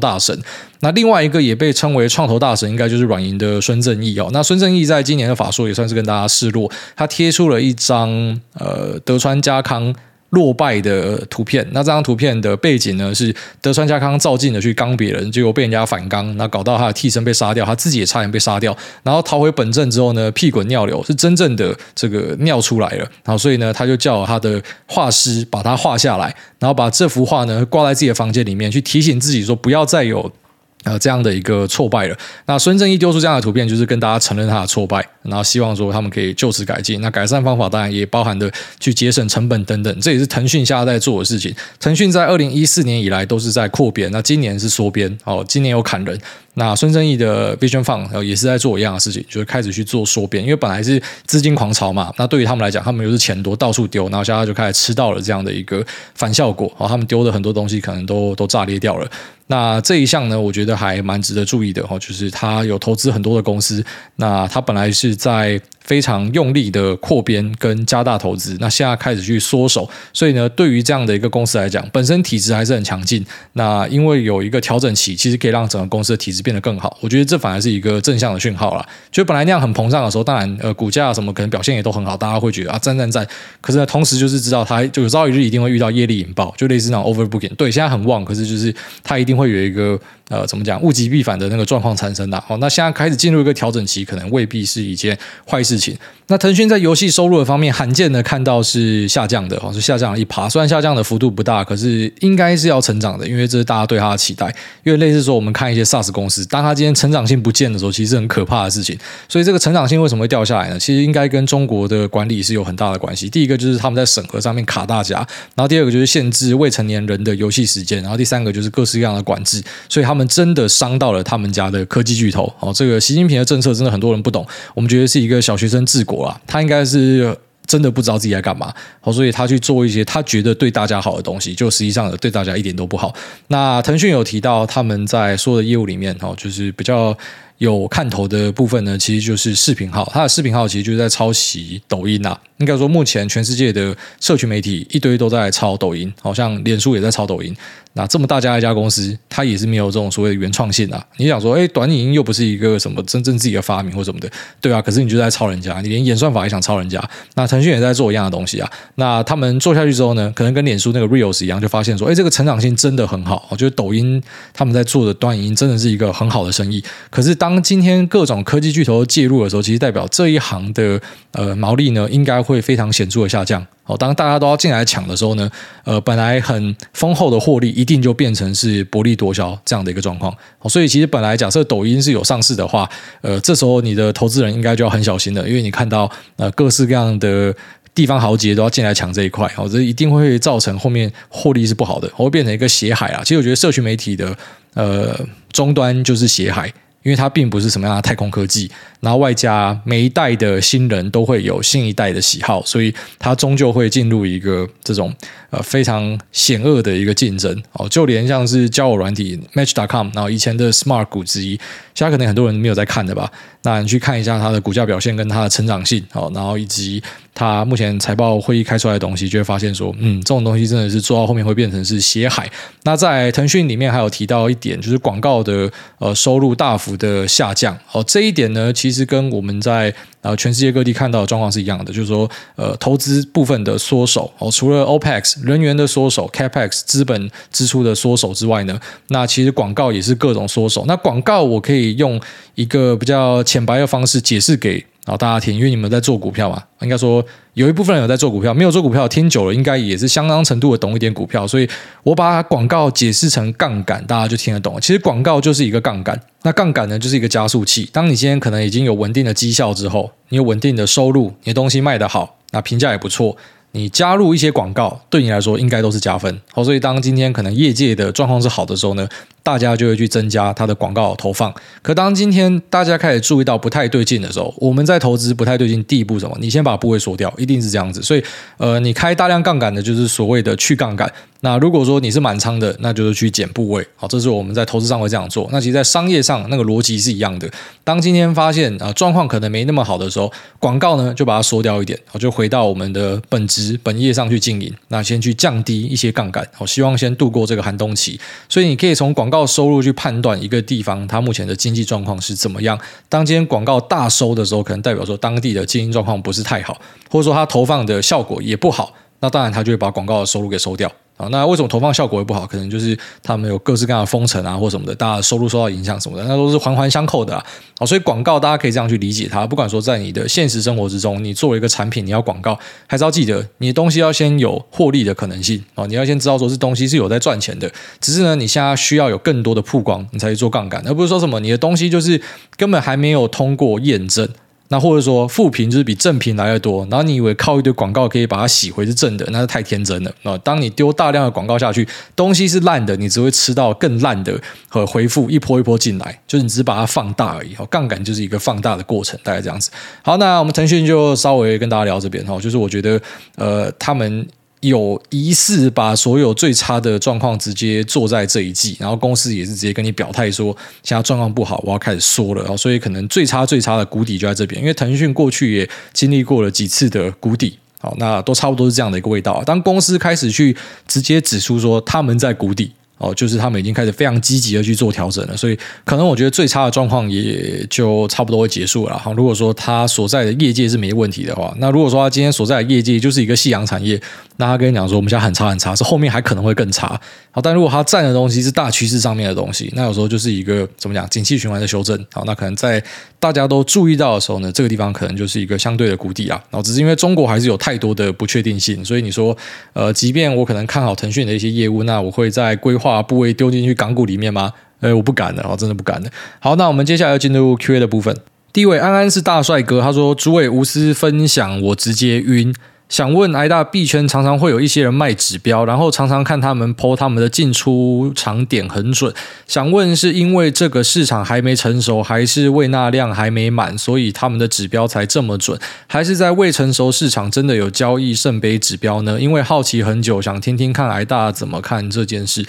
[0.00, 0.36] 大神。
[0.80, 4.30] 那另外一个也被称为创投大神，应该就是软银的孙正义哦。
[4.32, 8.08] 那孙正义在今年的法说也算是跟大家示弱，他贴出了一张
[8.54, 9.94] 呃德川家康。
[10.32, 30.32] 落败的图片，那这张图片的背景呢，是德川家康照进的去刚别人，结果被人家反刚，那搞到他的替身被杀掉，他自己也差点被杀掉，然后逃回本阵之后呢，屁滚尿流，是真正的这个尿出来了，然后所以呢，他就叫他的画师把他画下来，然后把这幅画呢挂在自己的房间里面，去提醒自己说不要再有
[30.84, 32.16] 呃这样的一个挫败了。
[32.46, 35.06] 那孙正义丢出这样的图片，就是跟大家承认他的挫败。
[35.22, 37.00] 然后希望说他们可以就此改进。
[37.00, 41.54] 那改善方法当然也包含的去节省成本等等，这也是腾讯现在在做的事情。
[41.78, 46.18] 腾讯在二零一四年以来都是在扩编，那今年是缩编哦，今年有砍人。
[46.54, 55.84] 那孙正义的 Vision Fun 也是在做一样的事情，就是开始去做缩编，因为本来是资金狂潮嘛，那对于他们来讲，他们又是钱多到处丢，然后现在就开始吃到了这样的一个
[56.14, 59.10] 反效果，哦，他们丢的很多东西可能都都炸裂掉了。
[59.48, 63.84] 那这一项呢，我觉得还蛮值得注意的哦，就是他有投资很多的公司，
[64.16, 65.60] 那他本来是在。
[65.82, 73.26] 非常用力的扩编跟加大投资，那现在开始去缩手，所以呢，对于这样的一个公司来讲，本身体质还是很强劲。
[73.54, 76.98] 那因为有一个调整期，其实可以让整个公司的体质变得更好。
[77.00, 78.86] 我觉得这反而是一个正向的讯号啦。
[79.10, 83.26] 就本来那样很膨胀的时候，当然呃股价什么可能表现也都很好，大家会觉得啊赞赞赞。
[83.60, 87.54] 可是呢，同时就是知道它就有朝一日一定会遇到业力引爆，就类似那种 overbooking。
[87.54, 89.98] 对，现在很旺，可是就是它一定会有一个。
[90.32, 90.80] 呃，怎么讲？
[90.80, 92.40] 物极必反的那个状况产生的。
[92.40, 95.16] 好，那现在开始进入一个调整期，可能未必是一件
[95.46, 95.94] 坏事情。
[96.28, 100.48] 那腾讯在游戏收入的方面，罕见的看到是下降的，哦，是下降了一趴。
[100.48, 104.46] 虽然下降的幅度不大，可是应该是要成长的，因为这是大家对它的期待。
[104.84, 108.98] 因为类似说，我们看一些 SaaS 公司，当它今天成长性不见的时候，其实是很可怕的事情。
[109.28, 110.78] 所以这个成长性为什么会掉下来呢？
[110.78, 113.28] 其实应该跟中国的管理是有很大的关系。
[113.28, 115.16] 第一个就是他们在审核上面卡大家，
[115.54, 119.62] 然后第二个就是限制未成年人的游戏时间，然后第三个就是各式各样的管制。
[119.88, 120.92] 所以他们真的伤。
[121.02, 133.12] 到了他们家的科技巨头哦，这个习近平的政策真的很多人不懂，我们觉得是一个小学生治国啊，他应该是真的不知道自己在干嘛，好，所以他去做一些他觉得对大家好的东西，就实际上对大家一点都不好。
[133.48, 137.16] 那腾讯有提到他们在所有的业务里面哦，就是比较。
[137.58, 142.36] 有看头的部分呢，其实就是视频号，它的视频号其实就是在抄袭抖音啊。
[142.56, 147.56] 应该说，目前全世界的社群媒体一堆都在抄抖音，好像脸书也在抄抖音。
[147.94, 151.00] 那这么大家一家公司，它也是没有这种所谓的原创性啊。
[151.18, 154.28] 你想说，哎，短影音又不是一个什么真正自己的发明或什么的，
[154.60, 154.82] 对啊。
[154.82, 157.00] 可是你就在抄人家，你连演算法也想抄人家。
[157.36, 158.68] 那腾讯也在做一样的东西啊。
[158.96, 163.46] 那他们做下去之后呢，可能跟脸书那个 Reels 一样，就发现说，哎，这个成长性真的很好。
[163.50, 164.20] 我觉得抖音
[164.52, 166.82] 他们在做的短影音真的是一个很好的生意。
[167.08, 170.98] 可是当当今天各种科技巨头介入的时候，其实代表这一行的
[171.32, 173.62] 呃毛利呢，应该会非常显著的下降。
[173.84, 175.50] 哦，当大家都要进来抢的时候呢，
[175.84, 180.32] 呃，本来很丰厚的获利，一定就变成是薄利多销这样的一个状况。
[180.60, 182.88] 哦，所以其实本来假设抖音是有上市的话，
[183.22, 187.54] 呃，这时候你的投资人应该就要很小心了，因为你看到呃各式各样的
[187.94, 193.22] 地方豪杰都要进来抢这一块，哦，这一定会造成后面获利是不好的，会变成一个血海啊。
[193.24, 194.36] 其实我觉得社群媒体的
[194.74, 195.18] 呃
[195.50, 196.72] 终端就是血海。
[197.04, 198.70] 因为它并不是什么样的太空科技，
[199.02, 205.12] 然后外加每一代的新人都会有新一代的喜好，所以它终究会进入一个这种
[205.50, 207.88] 呃非常险恶的一个竞争哦。
[207.88, 211.58] 就连像是交友软体 Match.com，然后以前的 Smart 股之一，
[211.94, 213.30] 现在可能很多人没有在看的吧？
[213.64, 217.00] 那你去看一下它的股价表现跟它的成长性哦，然后以及
[217.32, 222.50] 它目前财报会议开出来的东西，就会发现说，嗯，这种东西真的是做到后面会变成是血海。
[222.82, 238.78] 那在腾讯里面还有提到一点，就是广告的呃收入大幅的下降哦，这一点呢，其实其实跟我们在呃全世界各地看到的状况是一样的，就是说呃投资部分的缩手哦，除了 OPEX 人员的缩手，CAPEX 资本支出的缩手之外呢，
[239.08, 240.84] 那其实广告也是各种缩手。
[240.86, 242.20] 那广告我可以用
[242.54, 244.84] 一个比较浅白的方式解释给。
[245.04, 251.68] 然后大家听，因为你们在做股票嘛，应该说有一部分人有在做股票，没有做股票听久了，应该也是相当程度的懂一点股票，所以
[252.04, 254.80] 我把广告解释成杠杆，大家就听得懂。
[254.80, 257.88] 其实广告就是一个杠杆，那杠杆呢就是一个加速器。
[257.92, 263.36] 当你今天可能已经有稳定的绩效之后，你有稳定的收入，你的东西卖得好，那评价也不错。
[263.72, 266.40] 你加入一些广告，对你来说应该都是加分。
[266.52, 269.08] 好，所以当今天可能业界的状况是好的时候呢，
[269.42, 271.52] 大家就会去增加它的广告投放。
[271.80, 276.36] 可当今天大家开始注意到不太对劲的时候，我们在投资不太对劲，第一步什么？
[276.38, 278.02] 你先把部位缩掉，一定是这样子。
[278.02, 278.22] 所以，
[278.58, 281.10] 呃，你开大量杠杆的，就是所谓的去杠杆。
[281.44, 283.84] 那如果说你是满仓的，那就是去减部位。
[283.96, 285.48] 好，这是我们在投资上会这样做。
[285.50, 287.50] 那其实，在商业上那个逻辑是一样的。
[287.82, 294.72] 当今天发现啊状况可能没那么好的时候，广告呢就把它缩掉一点，好，就回到我们的本职本业上去经营。
[294.86, 298.20] 那先去降低一些杠杆，好，希望先度过这个寒冬期。
[298.48, 302.78] 所以你可以从广告收入去判断一个地方它目前的经济状况是怎么样。
[303.08, 308.94] 当今天广告大收的时候，可能代表说当地的经营状况不是太好，或者说它投放的效果也不好。
[309.18, 310.90] 那当然，他就会把广告的收入给收掉。
[311.30, 312.46] 那为什么投放效果会不好？
[312.46, 317.44] 可能就是他们有各式各样的封城啊，或什么的，大家收入受到影响什么的，那都是环环相扣的啊。
[317.78, 319.46] 好，所以广告大家可以这样去理解它。
[319.46, 325.86] 不管说在你的现实生活之中，你作为一个产品，你要广告，还是要记得你的东西要先有获利的可能性啊。
[325.86, 332.20] 你要先知道说这东西是有在赚钱的，只是呢，你现在需要有更多的曝光，你才去做杠杆，而不是说什么你的东西就是
[332.56, 334.28] 根本还没有通过验证。
[334.72, 340.38] 那或者说负评就是比正评来的多，然后你以为靠一堆广告可以把它洗回是正的，那是太天真了啊！
[340.38, 347.54] 当你丢大量的广告下去，东西是烂的，你只会吃到更烂的和回复一波一波进来，就是你只是把它放大而已。
[347.58, 349.70] 哦，杠杆就是一个放大的过程，大概这样子。
[350.00, 352.98] 好，那我们腾讯就稍微跟大家聊这边哈，就是我觉得
[353.36, 354.26] 呃他们。
[354.62, 369.42] 有疑似把所有最差的状况直接做在这一季，然后公司也是直接跟你表态说，现在状况不好，我要开始缩了，然后所以可能最差最差的谷底就在这边，因为腾讯过去也经历过了几次的谷底，好，那都差不多是这样的一个味道。
[369.44, 372.72] 当公司开始去直接指出说他们在谷底。
[373.02, 378.96] 哦，就是他们已经开始非常积极的去做调整了，所以可能我觉得最差的状况也就差不多会结束了。
[378.96, 384.00] 哈，如果说他所在的业界是没问题的话，那如果说他今天所在的业界就是一个夕阳产业，
[384.36, 387.00] 那他跟你讲说我们现在很差很差，是后面还可能会更差。
[387.32, 391.98] 好，但如果他占的东西是大趋势上面的东西，那有时候就是一个怎么讲，景气循环的修正。
[392.12, 392.82] 好，那可能在
[393.22, 396.34] 大家都注意到的时候呢，这个地方可能就是一个相对的谷底啊。
[396.50, 399.36] 然后只是因为中国还是有太多的不确定性，所以你说，
[399.74, 403.00] 呃，即便我可能看好腾讯的一些业务，那我会在规划。
[403.00, 404.50] 部位丢进去港股里面吗？
[404.80, 406.10] 哎，我不敢的，我真的不敢的。
[406.40, 408.16] 好，那我们接下来要进入 Q&A 的部分。
[408.52, 412.52] 第一位安安是大帅哥，他说：“诸位无私分享，我直接晕。
[412.92, 419.10] 想问挨大币圈常常会有一些人卖指标，然后常常看他们抛他们的进出场点很准。
[419.48, 425.58] 想问是因为这个市场还没成熟，还是未纳量还没满，所以他们的指标才这么准？
[425.86, 429.18] 还是在未成熟市场真的有交易圣杯指标呢？
[429.18, 432.44] 因为好奇很久，想听听看挨大怎么看这件事。”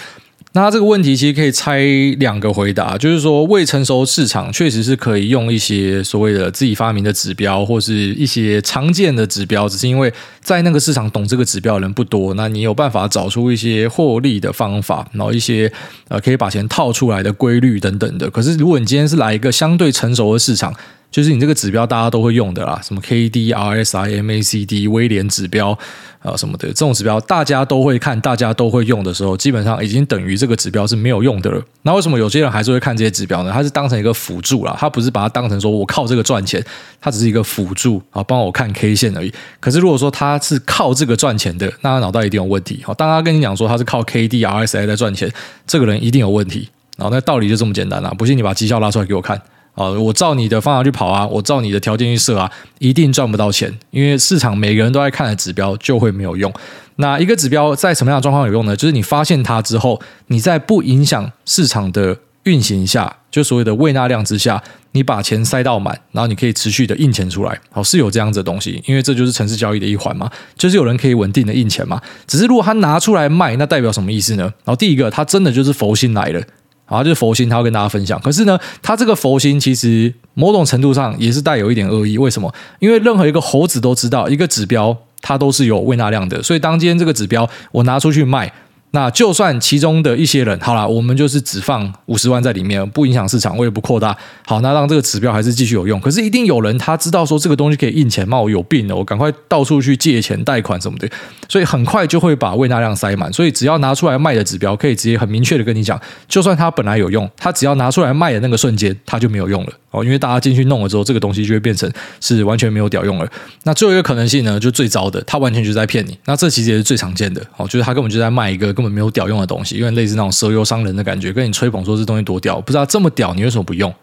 [0.55, 1.81] 那这个问题其实可以拆
[2.19, 15.71] 两个回答，就是说未成熟市场确实是可以用一些所谓的自己发明的指标，或是一些常见的指标，只是因为在那个市场懂这个指标的人不多，那你有办法找出一些获利的方法，然后一些
[16.07, 18.29] 呃可以把钱套出来的规律等等的。
[18.29, 20.71] 可是如果你今天是来一个相对成熟的市场，
[21.13, 25.77] 就是你这个指标大家都会用的啦，什么 K D R S I M A C D 威廉指标
[26.23, 31.61] 啊什么的，这种指标大家都会看，大家都会用的时候，基本上已经等于这个指标是没有用的了。
[31.83, 33.51] 那为什么有些人还是会看这些指标呢？
[33.53, 36.65] 他是当成一个辅助啦，他不是把它当成说我靠这个赚钱，
[36.99, 39.31] 他只是一个辅助啊，帮我看 K 线而已。
[39.59, 42.81] 可是如果说他是靠这个赚钱的，那他脑袋一定有问题。
[42.83, 45.31] 好，当他跟你讲说他是靠 K D R S I 在赚钱，
[45.67, 46.69] 这个人一定有问题。
[46.97, 49.39] 然后那道理就这么简单啦，不信你把绩效拉出来给我看。
[49.75, 56.53] 啊，我照你的方法去跑啊，我照你的条件去设啊，一定赚不到钱，因为市场每个人都在看的指标就会没有用。
[56.97, 58.75] 那一个指标在什么样的状况有用呢？
[58.75, 67.59] 就是你发现它之后，你在不影响市场的运行下，就所谓的胃纳量之下，你把钱塞到满，然后你可以持续的印钱出来。
[67.71, 71.99] 好，是有这样子的东西，因为这就是城市交易的一环嘛，就是有人可以稳定的印钱嘛。
[72.27, 74.43] 只是如果他拿出来卖，那代表什么意思呢？
[74.43, 76.39] 然后第一个，他真的就是佛心来了。
[76.85, 78.19] 啊，就是佛心，他要跟大家分享。
[78.21, 82.17] 可是呢，他这个佛心其实某种程度上也是带有一点恶意。
[82.17, 82.53] 为什么？
[82.79, 86.41] 因为任何一个猴子都知道，一个指标它都是有未纳量的。
[86.43, 88.51] 所以当今天这个指标我拿出去卖。
[88.95, 94.15] 那就算其中的一些人，好了，我们就是只放五十万在里面，不影响市场，我也不扩大。
[94.45, 95.99] 好，那让这个指标还是继续有用。
[95.99, 101.09] 可是，一定有人他知道说这个东西可以印钱嘛，我有病了，我赶快到处去借钱、贷款什么的，
[101.49, 103.33] 所以很快就会把胃纳量塞满。
[103.33, 113.27] 所以，只要拿出来卖的指标，可以直接很明确的跟你讲，就算它本来有用，它只要拿出来卖的那个瞬间，它就没有用了哦，因为大家进去弄了之后，这个东西就会变成是完全没有屌用了。
[113.63, 116.15] 那最后一个可能性呢，就最糟的，他完全就在骗你。
[116.25, 123.93] 那这其实也是最常见的哦，就是他根本就在卖一个根本没有屌用的东西，因为类似那种蛇油伤人的感觉，跟你吹捧说这东西多屌，不知道这么屌，你为什么不用？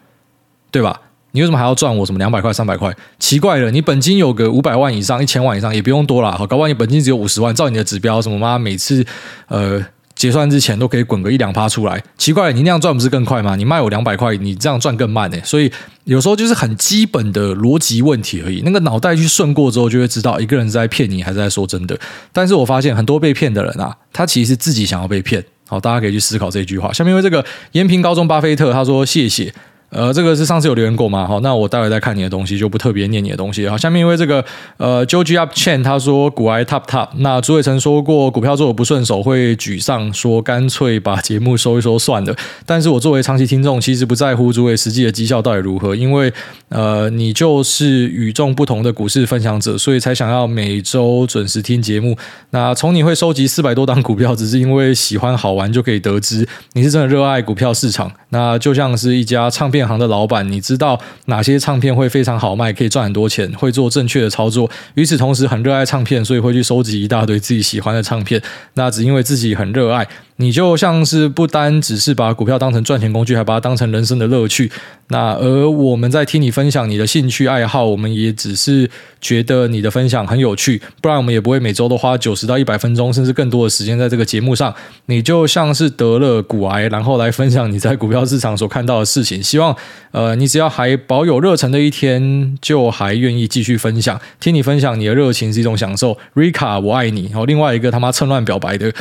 [0.71, 0.99] 对吧？
[1.33, 2.91] 你为什么还要赚我什么两百块、三百块？
[3.19, 9.05] 奇怪了，你本金有个五百万以上、一千万以上，也不用多了，好，搞不好你本金只有五十万，照你的指标，什么妈每次
[9.47, 9.85] 呃。
[10.15, 13.55] 结算之前都可以滚个一两趴出来，奇怪，你那样赚不是更快吗？
[13.55, 15.37] 你卖我两百块，你这样赚更慢呢。
[15.43, 15.71] 所以
[16.03, 18.61] 有时候就是很基本的逻辑问题而已。
[18.63, 21.97] 那个脑袋去顺过之后，就会知道一个人是在骗你，还是在说真的。
[22.31, 25.43] 但是我发现很多被骗的人啊，他其实自己想要被骗。
[25.67, 26.91] 好，大家可以去思考这句话。
[26.91, 29.53] 下面因为这个延平高中巴菲特他说谢谢。
[29.91, 31.27] 呃，这个是上次有留言过吗？
[31.27, 33.67] 好，那我待会再看你的东西，就不特别念你的东西。
[33.67, 34.43] 好，下面因为这个
[34.77, 37.09] 呃，Joji Up Chain 他说股癌 Top Top。
[37.17, 42.33] 那朱伟成说过，股票做的不顺手会沮丧，说干脆把节目收一收算了。
[42.65, 46.31] 但是我作为长期听众，其实不在乎朱伟实际的绩效到底如何，因为
[46.69, 52.17] 呃，你就是与众不同的股市分享者，所以才想要每周准时听节目。
[52.51, 58.09] 那从你会收集四百多档股票，只是因为喜欢好玩，就可以得知你是真的热爱股票市场。
[58.29, 59.80] 那就像是一家唱片。
[59.87, 64.69] 行的老板，你知道哪些唱片会非常好卖，可以赚很多钱，会做正确的操作。
[64.95, 68.41] 与此同时，很热爱唱片，所以会去收集一大堆自己喜欢的唱片。
[68.75, 70.07] 那只因为自己很热爱。
[70.41, 74.71] 你就像是不单只是把股票当成赚钱工具，还把它当成人生的乐趣。
[75.09, 84.73] 那而我们在听你分享你的兴趣爱好，我们也只是觉得你的分享很有趣，不然我们也不会每周都花九十到一百分钟，甚至更多的时间在这个节目上。
[85.05, 89.43] 你就像是得了骨癌，然后来分享你在股票市场所看到的事情。
[89.43, 89.75] 希望
[90.11, 94.19] 呃，你只要还保有热忱的一天，就还愿意继续分享。
[94.39, 96.17] 听你分享你的热情是一种享受。
[96.33, 97.25] Rika，我爱你。
[97.25, 98.91] 然后另外一个他妈趁乱表白的。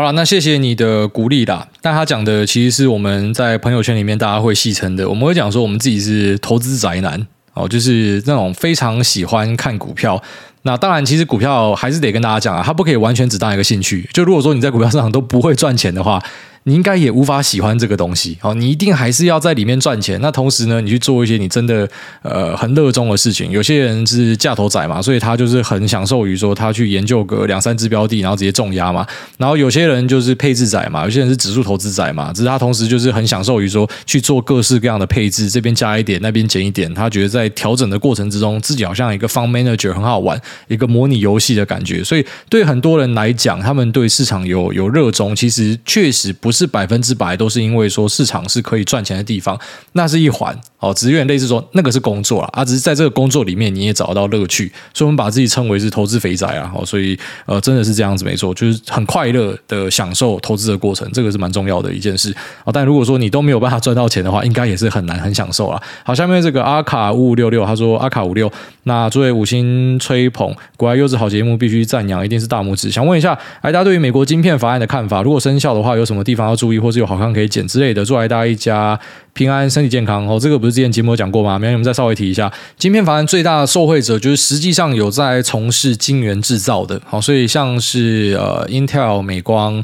[0.00, 1.68] 好了，那谢谢你的鼓励啦。
[1.82, 10.22] 但他讲的其实是我们在朋友圈里面大家会戏称的，我们会讲说我们自己是投资宅男哦，就是那种非常喜欢看股票。
[10.62, 14.08] 那当然，其实股票还是得跟大家讲啊，它不可以完全只当一个兴趣。
[14.12, 16.22] 就如果说你在股票市场都不会赚钱的话。
[16.64, 20.20] 你应该也无法喜欢这个东西，好，你一定还是要在里面赚钱。
[20.20, 21.88] 那同时呢，你去做一些你真的
[22.20, 23.50] 呃很热衷的事情。
[23.50, 29.06] 有些人是价头仔嘛，所以他就是很享受于说他去研究个两三只标的，然后直接重压嘛。
[29.38, 36.92] 然后有些人就是配置仔嘛，有些人是指数投资仔嘛，只是他同时就是很享受于说去做各式各样的配置，这边加一点，那边减一点。
[36.92, 40.38] 他觉得在调整的过程之中，自己好像一个方 manager 很好玩，
[40.68, 42.04] 一个模拟游戏的感觉。
[42.04, 46.50] 所以对很多人来讲，他们对市场有有热衷，其实确实不。
[46.52, 49.58] 是百分之百都是因为说市场是可以赚钱的地方，
[49.92, 62.72] 那是一环哦，只是有点类似说那个是工作啦，啊，只是在这个工作里面你也找得到乐趣，所以我们把自己称为是投资肥宅啊，哦，所以呃真的是这样子没错，就是很快乐的享受投资的过程，这个是蛮重要的一件事啊。
[62.72, 65.80] 但如果说你都没有办法赚到钱的话，应该也是很难很享受啦。
[66.04, 68.50] 好，下面这个阿卡五五六六他说阿卡五六，
[68.82, 72.90] 那作为五星吹捧，国外优质好节目必须赞扬，一定是大拇指。
[72.90, 76.40] 想问一下，大家对于美国晶片法案的看法，如果生效的话，有什么地方？
[76.48, 78.98] 要注意，或是有好看可以剪之类的，祝大家一家
[79.32, 80.38] 平安、身体健康哦。
[80.40, 81.58] 这个不是之前节目有讲过吗？
[81.58, 82.52] 没有，我们再稍微提一下。
[82.78, 89.82] 晶片法案最大的受惠者就是实际上有在从事晶圆制造的，好，所以像是呃，Intel、美光、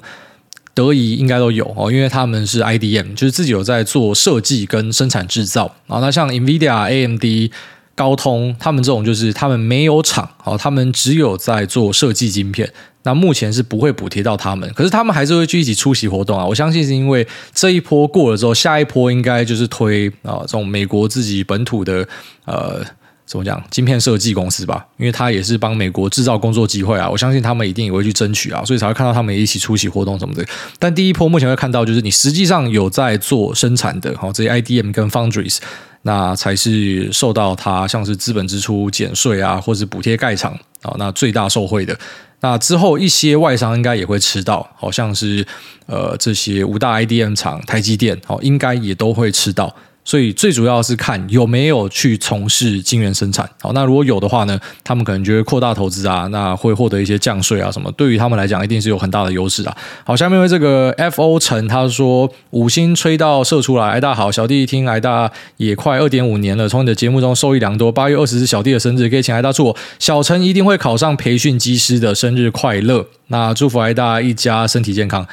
[0.74, 5.74] 德仪应该都有哦，因为他们是 IDM，就是自己有在做设计跟生产制造。
[5.86, 7.52] 然后那像 NVIDIA、AMD、
[7.94, 12.72] 高通，他们这种就是他们没有厂，哦，他们只有在做设计晶片。
[13.06, 16.44] 那目前是不会补贴到他们，可是他们还是会去一起出席活动啊！
[16.44, 22.06] 我相信是因为这一波过了之后，下一波应该就是推啊这种美国自己本土的
[22.46, 22.84] 呃
[23.24, 27.08] 怎么讲晶片设计公司吧，因为他也是帮美国制造工作机会啊！
[27.08, 30.44] 我相信他们一定也会去争取啊，所以才会看到他们一起出席活动什么的。
[30.80, 35.58] 但第一波目前会看到就是你实际上有在做生产的，好这些 IDM 跟 Foundries，
[36.02, 41.96] 那才是受到它像是资本支出减税啊，或是补贴盖厂啊，那最大受惠的。
[42.40, 45.46] 那之后，一些外商应该也会吃到，好像是
[45.86, 49.74] 呃这些五大 IDM 厂，台积电，好，应该也都会吃到。
[50.06, 53.46] 所以最主要是看有没有去从事晶圆生产。
[53.60, 57.90] 好，那如果有的话呢，他们可能就会扩大投资啊，那会获得一些降税啊什么。
[57.92, 59.76] 对于他们来讲，一定是有很大的优势啊。
[60.04, 67.90] 好，下面为这个 FO 陈他说五星吹到射出来，大家好，小弟一听挨大也快二点五年了，从你的节目中受益良多。
[67.90, 73.04] 八月二十是小弟的生日，可以请挨大祝我小陈一定会考上培训机师的生日快乐。
[73.26, 75.26] 那祝福挨大一家身体健康。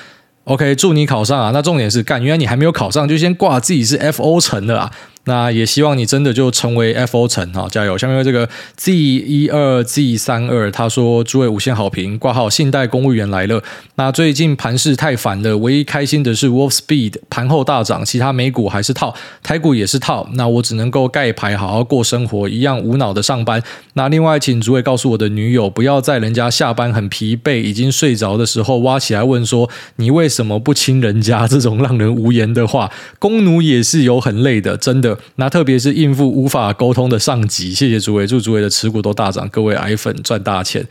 [0.45, 1.51] OK，祝你考上啊！
[1.53, 4.91] 那重点是干，原来你还没有考上，就先挂自己是 FO 层的啊。
[5.25, 7.97] 那也希望你真的就成为 FO 成哈，加油！
[7.97, 13.63] 下面这个 Z 一二 Z 三二，他说诸位五星好评，挂号信贷公务员来了。
[13.95, 20.27] 那最近盘势太烦了，唯一开心的是 Wolfspeed 盘后大涨，其他美股还是套，台股也是套。
[20.33, 23.63] 那我只能够盖牌好好过生活，一样无脑的上班。
[23.93, 32.91] 那另外，请诸位告诉我的女友，不要在人家下班很疲惫、已经睡着的时候挖起来问说你为什么不亲人家这种让人无言的话。
[33.19, 35.12] 工奴也是有很累的，真的。
[35.35, 40.85] 那特别是应付无法沟通的上级，谢谢诸位，祝诸位的持股都大涨，各位癌粉赚大钱。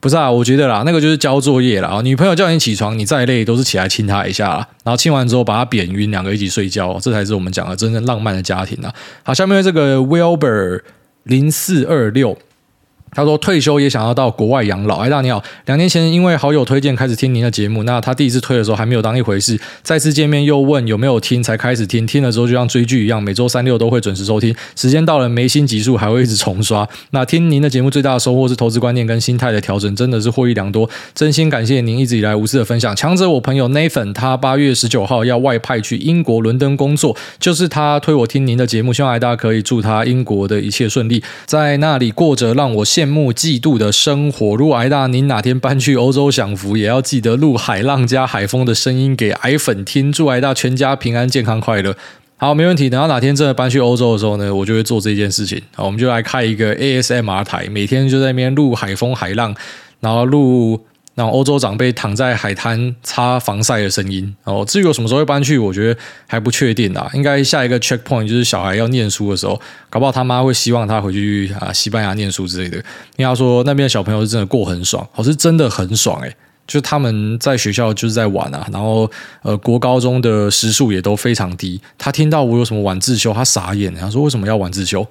[0.00, 2.00] 不是啊，我觉得啦，那个就是交作业啦。
[2.02, 8.90] 女朋友叫你起床，你再累都是起来亲她一下啦，然后亲完之后把她扁晕，两个一起睡觉，这才是我们讲的真正浪漫的家庭啊。
[9.22, 10.80] 好，下面这个 Wilber
[11.24, 12.38] 零四二六。
[13.12, 14.98] 他说退休也想要到国外养老。
[14.98, 24.54] 哎，大你好，两年前因为好友推荐开始听您的节目，那他第一次推的时候还没有当一回事，再次见面又问有没有听，才开始听，听了之后就像追剧一样，每周三六都会准时收听。
[24.76, 26.88] 时间到了没心急数还会一直重刷。
[27.10, 30.88] 那听您的节目最大的收获是投资观念跟心态的调整，真的是获益良多。
[31.14, 32.94] 真心感谢您一直以来无私的分享。
[32.94, 44.54] 强者我朋友 Nathan 他八月十九号要外派去英国伦敦工作，就是他推我听您的节目，希望大家可以祝他英国的一切顺利，在那里过着让我羡羡慕嫉妒的生活。
[44.56, 50.12] 如果癌大您哪天搬去欧洲享福，也要记得录海浪加海风的声音给矮粉听。
[50.12, 51.96] 祝癌大全家平安健康快乐。
[52.36, 52.90] 好，没问题。
[52.90, 55.60] 等到哪天真的搬去欧洲的时候呢，我就会做这件事情。
[55.74, 59.54] 好，我们就来开一个 ASMR 台，每天就在那边录海风海浪，
[60.00, 60.78] 然后录。
[61.20, 64.34] 像欧洲长辈躺在海滩擦防晒的声音。
[64.44, 67.10] 哦，至于我什么时候会搬去，我觉得还不确定啦。
[67.12, 69.60] 应该下一个 checkpoint 就是小孩要念书的时候，
[69.90, 72.78] 搞不好他妈会希望他回去啊西班牙念书之类的。
[73.16, 76.34] 因为他说那边的小朋友是真的过很爽，哦，是真的很爽诶。
[76.66, 79.10] 就他们在学校就是在玩啊，然后
[79.42, 81.78] 呃国高中的时数也都非常低。
[81.98, 85.06] 他听到我有什么晚自修，他傻眼，他说为什么要晚自修？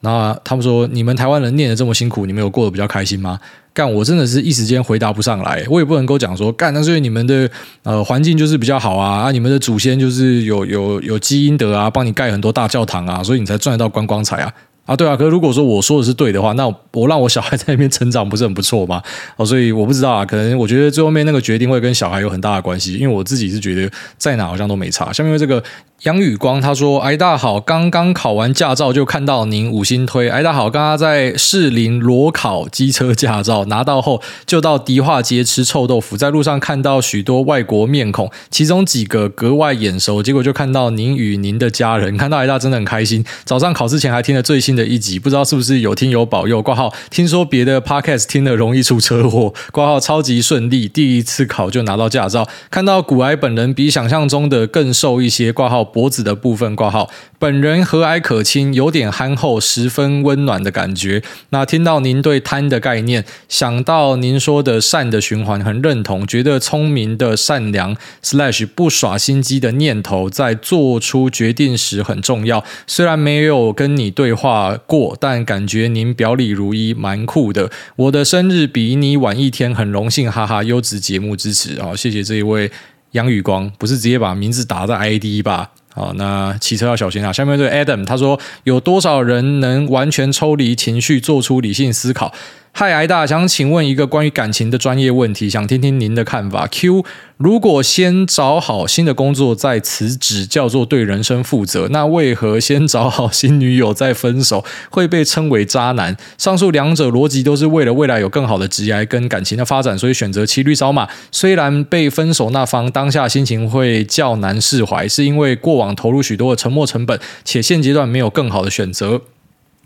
[0.00, 3.40] 那他们说你们台湾人念得这么辛苦，你们有过得比较开心吗？
[3.74, 7.50] 干，我真的是一时间回答不上来，我也不能够讲说干，那所以你们的
[7.82, 14.54] 呃环境就是比较好啊，啊你们的祖先就是有有有基因德啊，帮你盖很多大教堂啊，所以你才赚得到观光财啊。
[14.86, 19.02] 啊，对啊，可是如果说我说的是对的话，那我，让我小孩在那边成长不是很不错吗？
[19.36, 25.12] 哦，所以我不知道啊，可能我觉得最后面那个决定会跟小孩有很大的关系，因为我自己是觉得在哪好像都没差。
[25.12, 25.62] 下面这个。
[26.02, 30.28] 杨宇光他说：“哎，大好，刚刚考完驾照就看到您五星推。
[30.28, 43.24] 哎，大好，刚刚在士林裸考机车驾照，拿到后就到迪化街吃臭豆腐，在路上看到许多外国面孔，其中几个格外眼熟，结果就看到您与您的家人，看到哎大真的很开心。
[43.46, 46.60] 早上考试前还听了最新的一集，不知道是不是有听有保佑。
[46.60, 52.46] 挂号，听说别的 podcast 听了容易出车祸，挂号超级顺利，第一次考就拿到驾照。
[52.70, 57.08] 看到股癌本人比想象中的更瘦一些，挂号。”脖子的部分挂号，
[57.38, 61.22] 本人和蔼可亲，有点憨厚，十分温暖的感觉。
[61.50, 72.64] 那听到您对贪的概念，想到您说的善的循环，很认同，觉得聪明的善良 slash 不耍心机的念头，在做出决定时很重要。
[72.86, 77.70] 虽然没有跟你对话过，但感觉您表里如一，蛮酷的。
[77.96, 80.62] 我的生日比你晚一天，很荣幸，哈哈。
[80.62, 82.70] 优质节目支持啊，谢谢这一位
[83.12, 85.70] 杨宇光，不是直接把名字打在 ID 吧？
[85.94, 87.32] 好，那骑车要小心啊！
[87.32, 92.34] 下面这位 Adam 他说：“有多少人能完全抽离情绪，做出理性思考？”
[92.76, 96.66] 嗨，癌大，想请问一个关于感情的专业问题，想听听您的看法。
[96.66, 97.04] Q，
[97.36, 106.16] 如果先找好新的工作再辞职，叫做对人生负责，那为何先找好新女友再分手会被称为渣男？
[106.36, 111.08] 上述两者逻辑都是为了未来有更好的职业跟感情的发展，所以选择骑驴找马。
[111.30, 119.20] 虽然被分手那方当下心情会较难释怀，是因为过往投入许多的沉没成本，且现阶段没有更好的选择。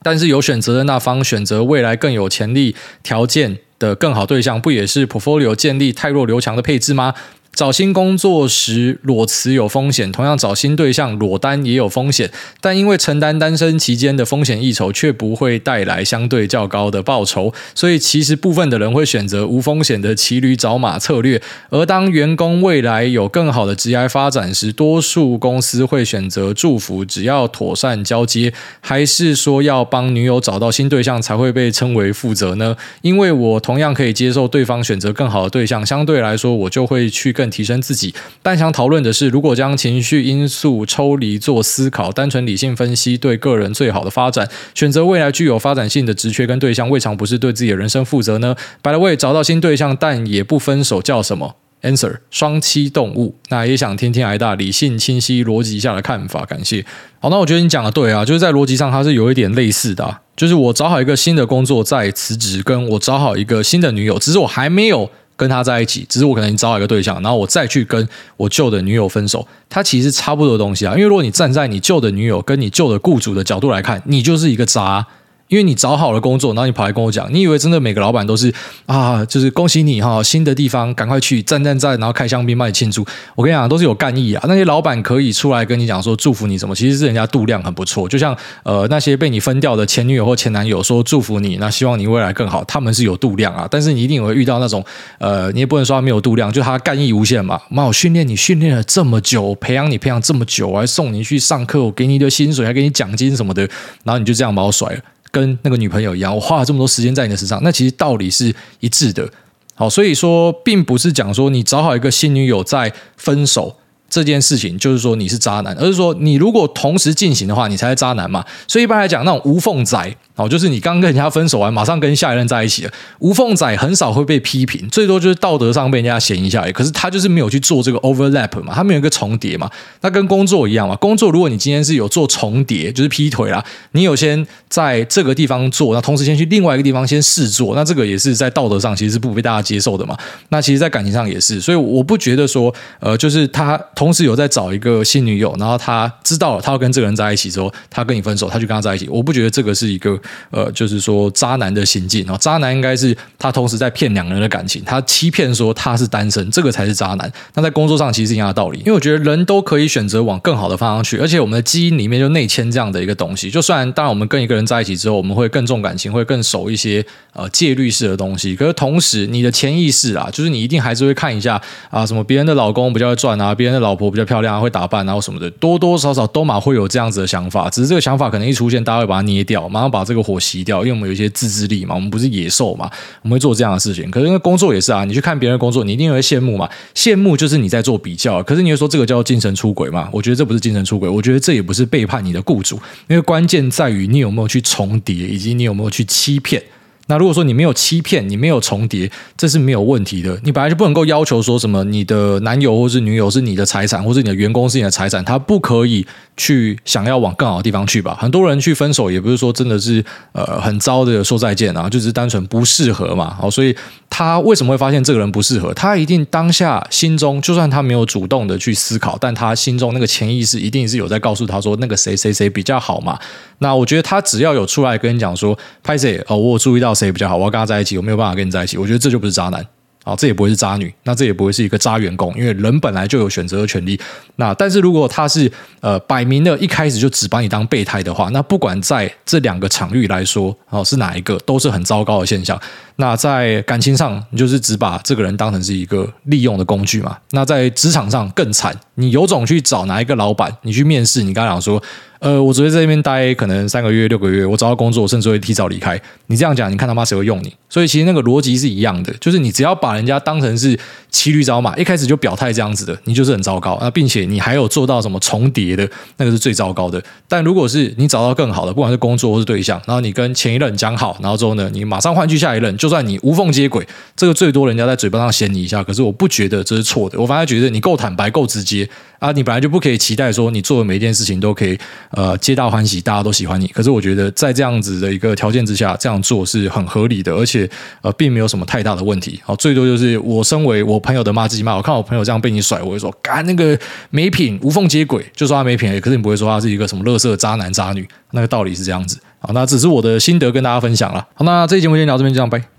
[0.02, 7.14] 但是有选择的那方选择未来更有潜力条件的更好对象，不也是 portfolio 建立太弱留强的配置吗？
[7.58, 12.30] 找新工作时裸辞有风险，同样找新对象裸单也有风险，
[12.60, 21.42] 但因为承担单身期间的风险益酬，却不会带来相对较高的报酬，所以其实部分的人会选择无风险的骑驴找马策略。
[21.70, 32.76] 而当员工未来有更好的职业发展时，多数公司会选择祝福，只要妥善交接，还是说要帮女友找到新对象才会被称为负责呢？
[33.02, 37.47] 因为我同样可以接受对方选择更好的对象，相对来说，我就会去更。
[37.50, 53.36] 提升自己，但想讨论的是，如果将情绪因素抽离做思考，单纯理性分析对个人最好的发展，选择未来具有发展性的职缺跟对象，未尝不是对自己的人生负责呢？By the way，找到新对象但也不分手叫什么？Answer：双栖动物。
[53.50, 56.84] 那也想听听癌大理性清晰逻辑下的看法，感谢。
[57.20, 65.10] 好，那我觉得你讲的对啊，就是在逻辑上它是有一点类似的啊，就是我找好一个新的工作再辞职，跟我找好一个新的女友，只是我还没有。
[65.38, 70.92] 跟他在一起，只是我可能找好一个对象，然后我再去跟我旧的女友分手，他其实差不多东西啊。
[70.94, 75.06] 因为如果你站在你旧的女友跟你旧的雇主的角度来看，你就是一个渣。
[75.48, 78.52] 因为你找好了工作，然后你跑来跟我讲，你以为真的每个老板都是
[78.86, 83.04] 啊，就是恭喜你哈，新的地方赶快去，赞赞赞，然后开香槟帮你庆祝。
[83.34, 84.44] 我跟你讲，都是有干意啊。
[84.46, 88.08] 那些老板可以出来跟你讲说祝福你什么，其实是人家度量很不错。
[88.08, 93.66] 就像呃那些被你分掉的前女友或前男友说祝福你，那希望你未来更好，他们是有度量啊。
[93.70, 94.84] 但是你一定会遇到那种
[95.18, 97.58] 呃，你也不能说他没有度量，就他干意无限嘛。
[97.70, 103.62] 妈，我训练你训练了这么久，培养你培养这么久，我还送你去上课，我给你一堆薪水，还给你奖金什么的，
[104.04, 105.00] 然后你就这样把我甩了。
[105.30, 109.28] 跟那个女朋友一样，我花了这么多时间在你的身上，那其实道理是一致的。
[109.74, 113.76] 好，所以说，并不是讲说你找好一个新女友再分手
[114.08, 118.44] 这件事情，就是说你是渣男，而是说你如果同时进行的话，你才是渣男嘛。
[118.66, 120.16] 所以一般来讲，那种无缝仔。
[120.38, 122.92] 哦，就是你刚跟人家分手完，马上跟下一任在一起了。
[123.18, 126.64] 无缝仔很少会被批评，最多就是道德上被人家嫌一下。
[126.70, 129.68] 可是他就是没有去做这个 overlap 嘛，他没有一个重叠嘛。
[130.00, 140.16] 那跟工作一样嘛，工作如果你今天是有做重叠，就是劈腿啦，你有先在这个地方做，那同时先去另外一个地方先试做，那这个也是在道德上其实是不被大家接受的嘛。
[140.50, 150.16] 那其实，在感情上也是，所以我不觉得说，呃，就是他同时有在找一个新女友，然后他知道了他要跟这个人在一起之后，他跟你分手，他就跟他在一起，我不觉得这个是一个。
[150.50, 157.32] 呃，就是说渣男的行径啊，渣男应该是他同时在骗两个人的感情，他欺骗说他是单身，这个才是渣男。
[157.54, 163.50] 那在工作上其实是一样的道理，因为我觉得人都可以选择往更好的方向去，而且我们的基因里面就内嵌这样的一个东西。
[163.50, 168.54] 就算当然我们跟一个人在一起之后，我们会更重感情，会更守一些呃戒律式的东西。
[168.54, 171.60] 可是同时，你的潜意识啊，就是你一定还是会看一下
[171.90, 177.68] 啊，什么别人的老公比较会赚啊，别人的老婆比较漂亮啊，会打扮啊，或什么的，多多少少都嘛会有这样子的想法。
[177.70, 182.90] 只是这个想法可能一出现，大家会把它捏掉，马上把这个火熄掉，因为我们有一些自制力嘛，我们不是野兽嘛，
[183.22, 184.10] 我们会做这样的事情。
[184.10, 188.42] 可是因为工作也是啊，你去看别人工作，你一定会羡慕嘛，羡慕就是你在做比较。
[188.42, 190.08] 可是你会说这个叫精神出轨嘛？
[190.12, 192.76] 我觉得这不是精神出轨，我觉得这也不是背叛你的雇主，
[193.08, 196.62] 因为关键在于你有没有去重叠，以及你有没有去欺骗。
[197.10, 200.38] 那如果说你没有欺骗，你没有重叠，这是没有问题的。
[200.44, 206.06] 你本来就不能够要求说什么你的男友或是女友是你的财产，或是你的员工是你的财产，他不可以
[206.38, 208.16] 去想要往更好的地方去吧？
[208.18, 213.36] 很多人去分手也不是说真的是呃很糟的说再见啊，就是单纯不适合嘛。
[213.38, 213.74] 好，所以
[214.08, 215.72] 他为什么会发现这个人不适合？
[215.72, 223.18] 他一定当下心中就算他没有主动的去思考，但他心中那个潜意识一定是有在告诉他说那个谁谁谁比较好嘛。
[223.60, 226.94] 那我觉得他只要有出来跟你讲说，拍谁哦，我注意到。
[226.98, 227.36] 谁比较好？
[227.36, 228.76] 我要跟他在一起，我没有办法跟你在一起。
[228.76, 229.64] 我觉得这就不是渣男
[230.04, 234.00] 啊，这也不会是渣女，那这也不会是一个渣员工，因为人本来就有选择的权利。
[234.36, 242.58] 那但是如果他是呃摆明了一开始就只把你当备胎的话，那不管在这两个场域来说，哦是哪一个，都是很糟糕的现象。
[242.96, 247.16] 那在感情上，你就是只把这个人当成是一个利用的工具嘛。
[247.30, 251.82] 那在职场上更惨，你有种去找哪一个老板，你去面试，你跟他讲说。
[252.20, 255.96] 呃，我只会在这边待可能三个月、六个月，我找到工作，我甚至会提早离开。
[256.26, 257.54] 你这样讲，你看他妈谁会用你？
[257.68, 260.76] 所以其实那个逻辑是一样的，就是你只要把人家当成是
[261.12, 263.78] 骑驴找马，一开始就表态这样子的，你就是很糟糕。
[263.80, 267.00] 那并且你还有做到什么重叠的，那个是最糟糕的。
[267.28, 273.86] 但如果是你找到更好的，不管是工作或是对象，然后你跟前一任讲好，然后之后呢，你马上换去下一任，就算你无缝接轨，
[274.16, 277.20] 这个最多人家在嘴巴上嫌你一下，可是我不觉得这是错的。
[277.20, 278.87] 我反而觉得你够坦白、够直接
[279.18, 281.76] 啊，你本来就不可以期待说你做的每一件事情都可以
[282.10, 283.66] 呃皆大欢喜，大家都喜欢你。
[283.68, 287.68] 可是我觉得在这样子的一个条件之下，这样做是很合理的，而且
[288.02, 289.40] 呃并没有什么太大的问题。
[289.44, 293.76] 好，最多就是我身为我朋友的骂自己骂，我看我朋友这样被你甩，我会说，干那个
[294.10, 296.00] 没品，无缝接轨，就说他没品。
[296.00, 299.18] 可是你不会说他是一个什么垃圾渣男渣女，那个道理是这样子。
[299.40, 301.26] 好，那只是我的心得跟大家分享了。
[301.34, 302.77] 好，那这期节目先聊这边，就这样拜。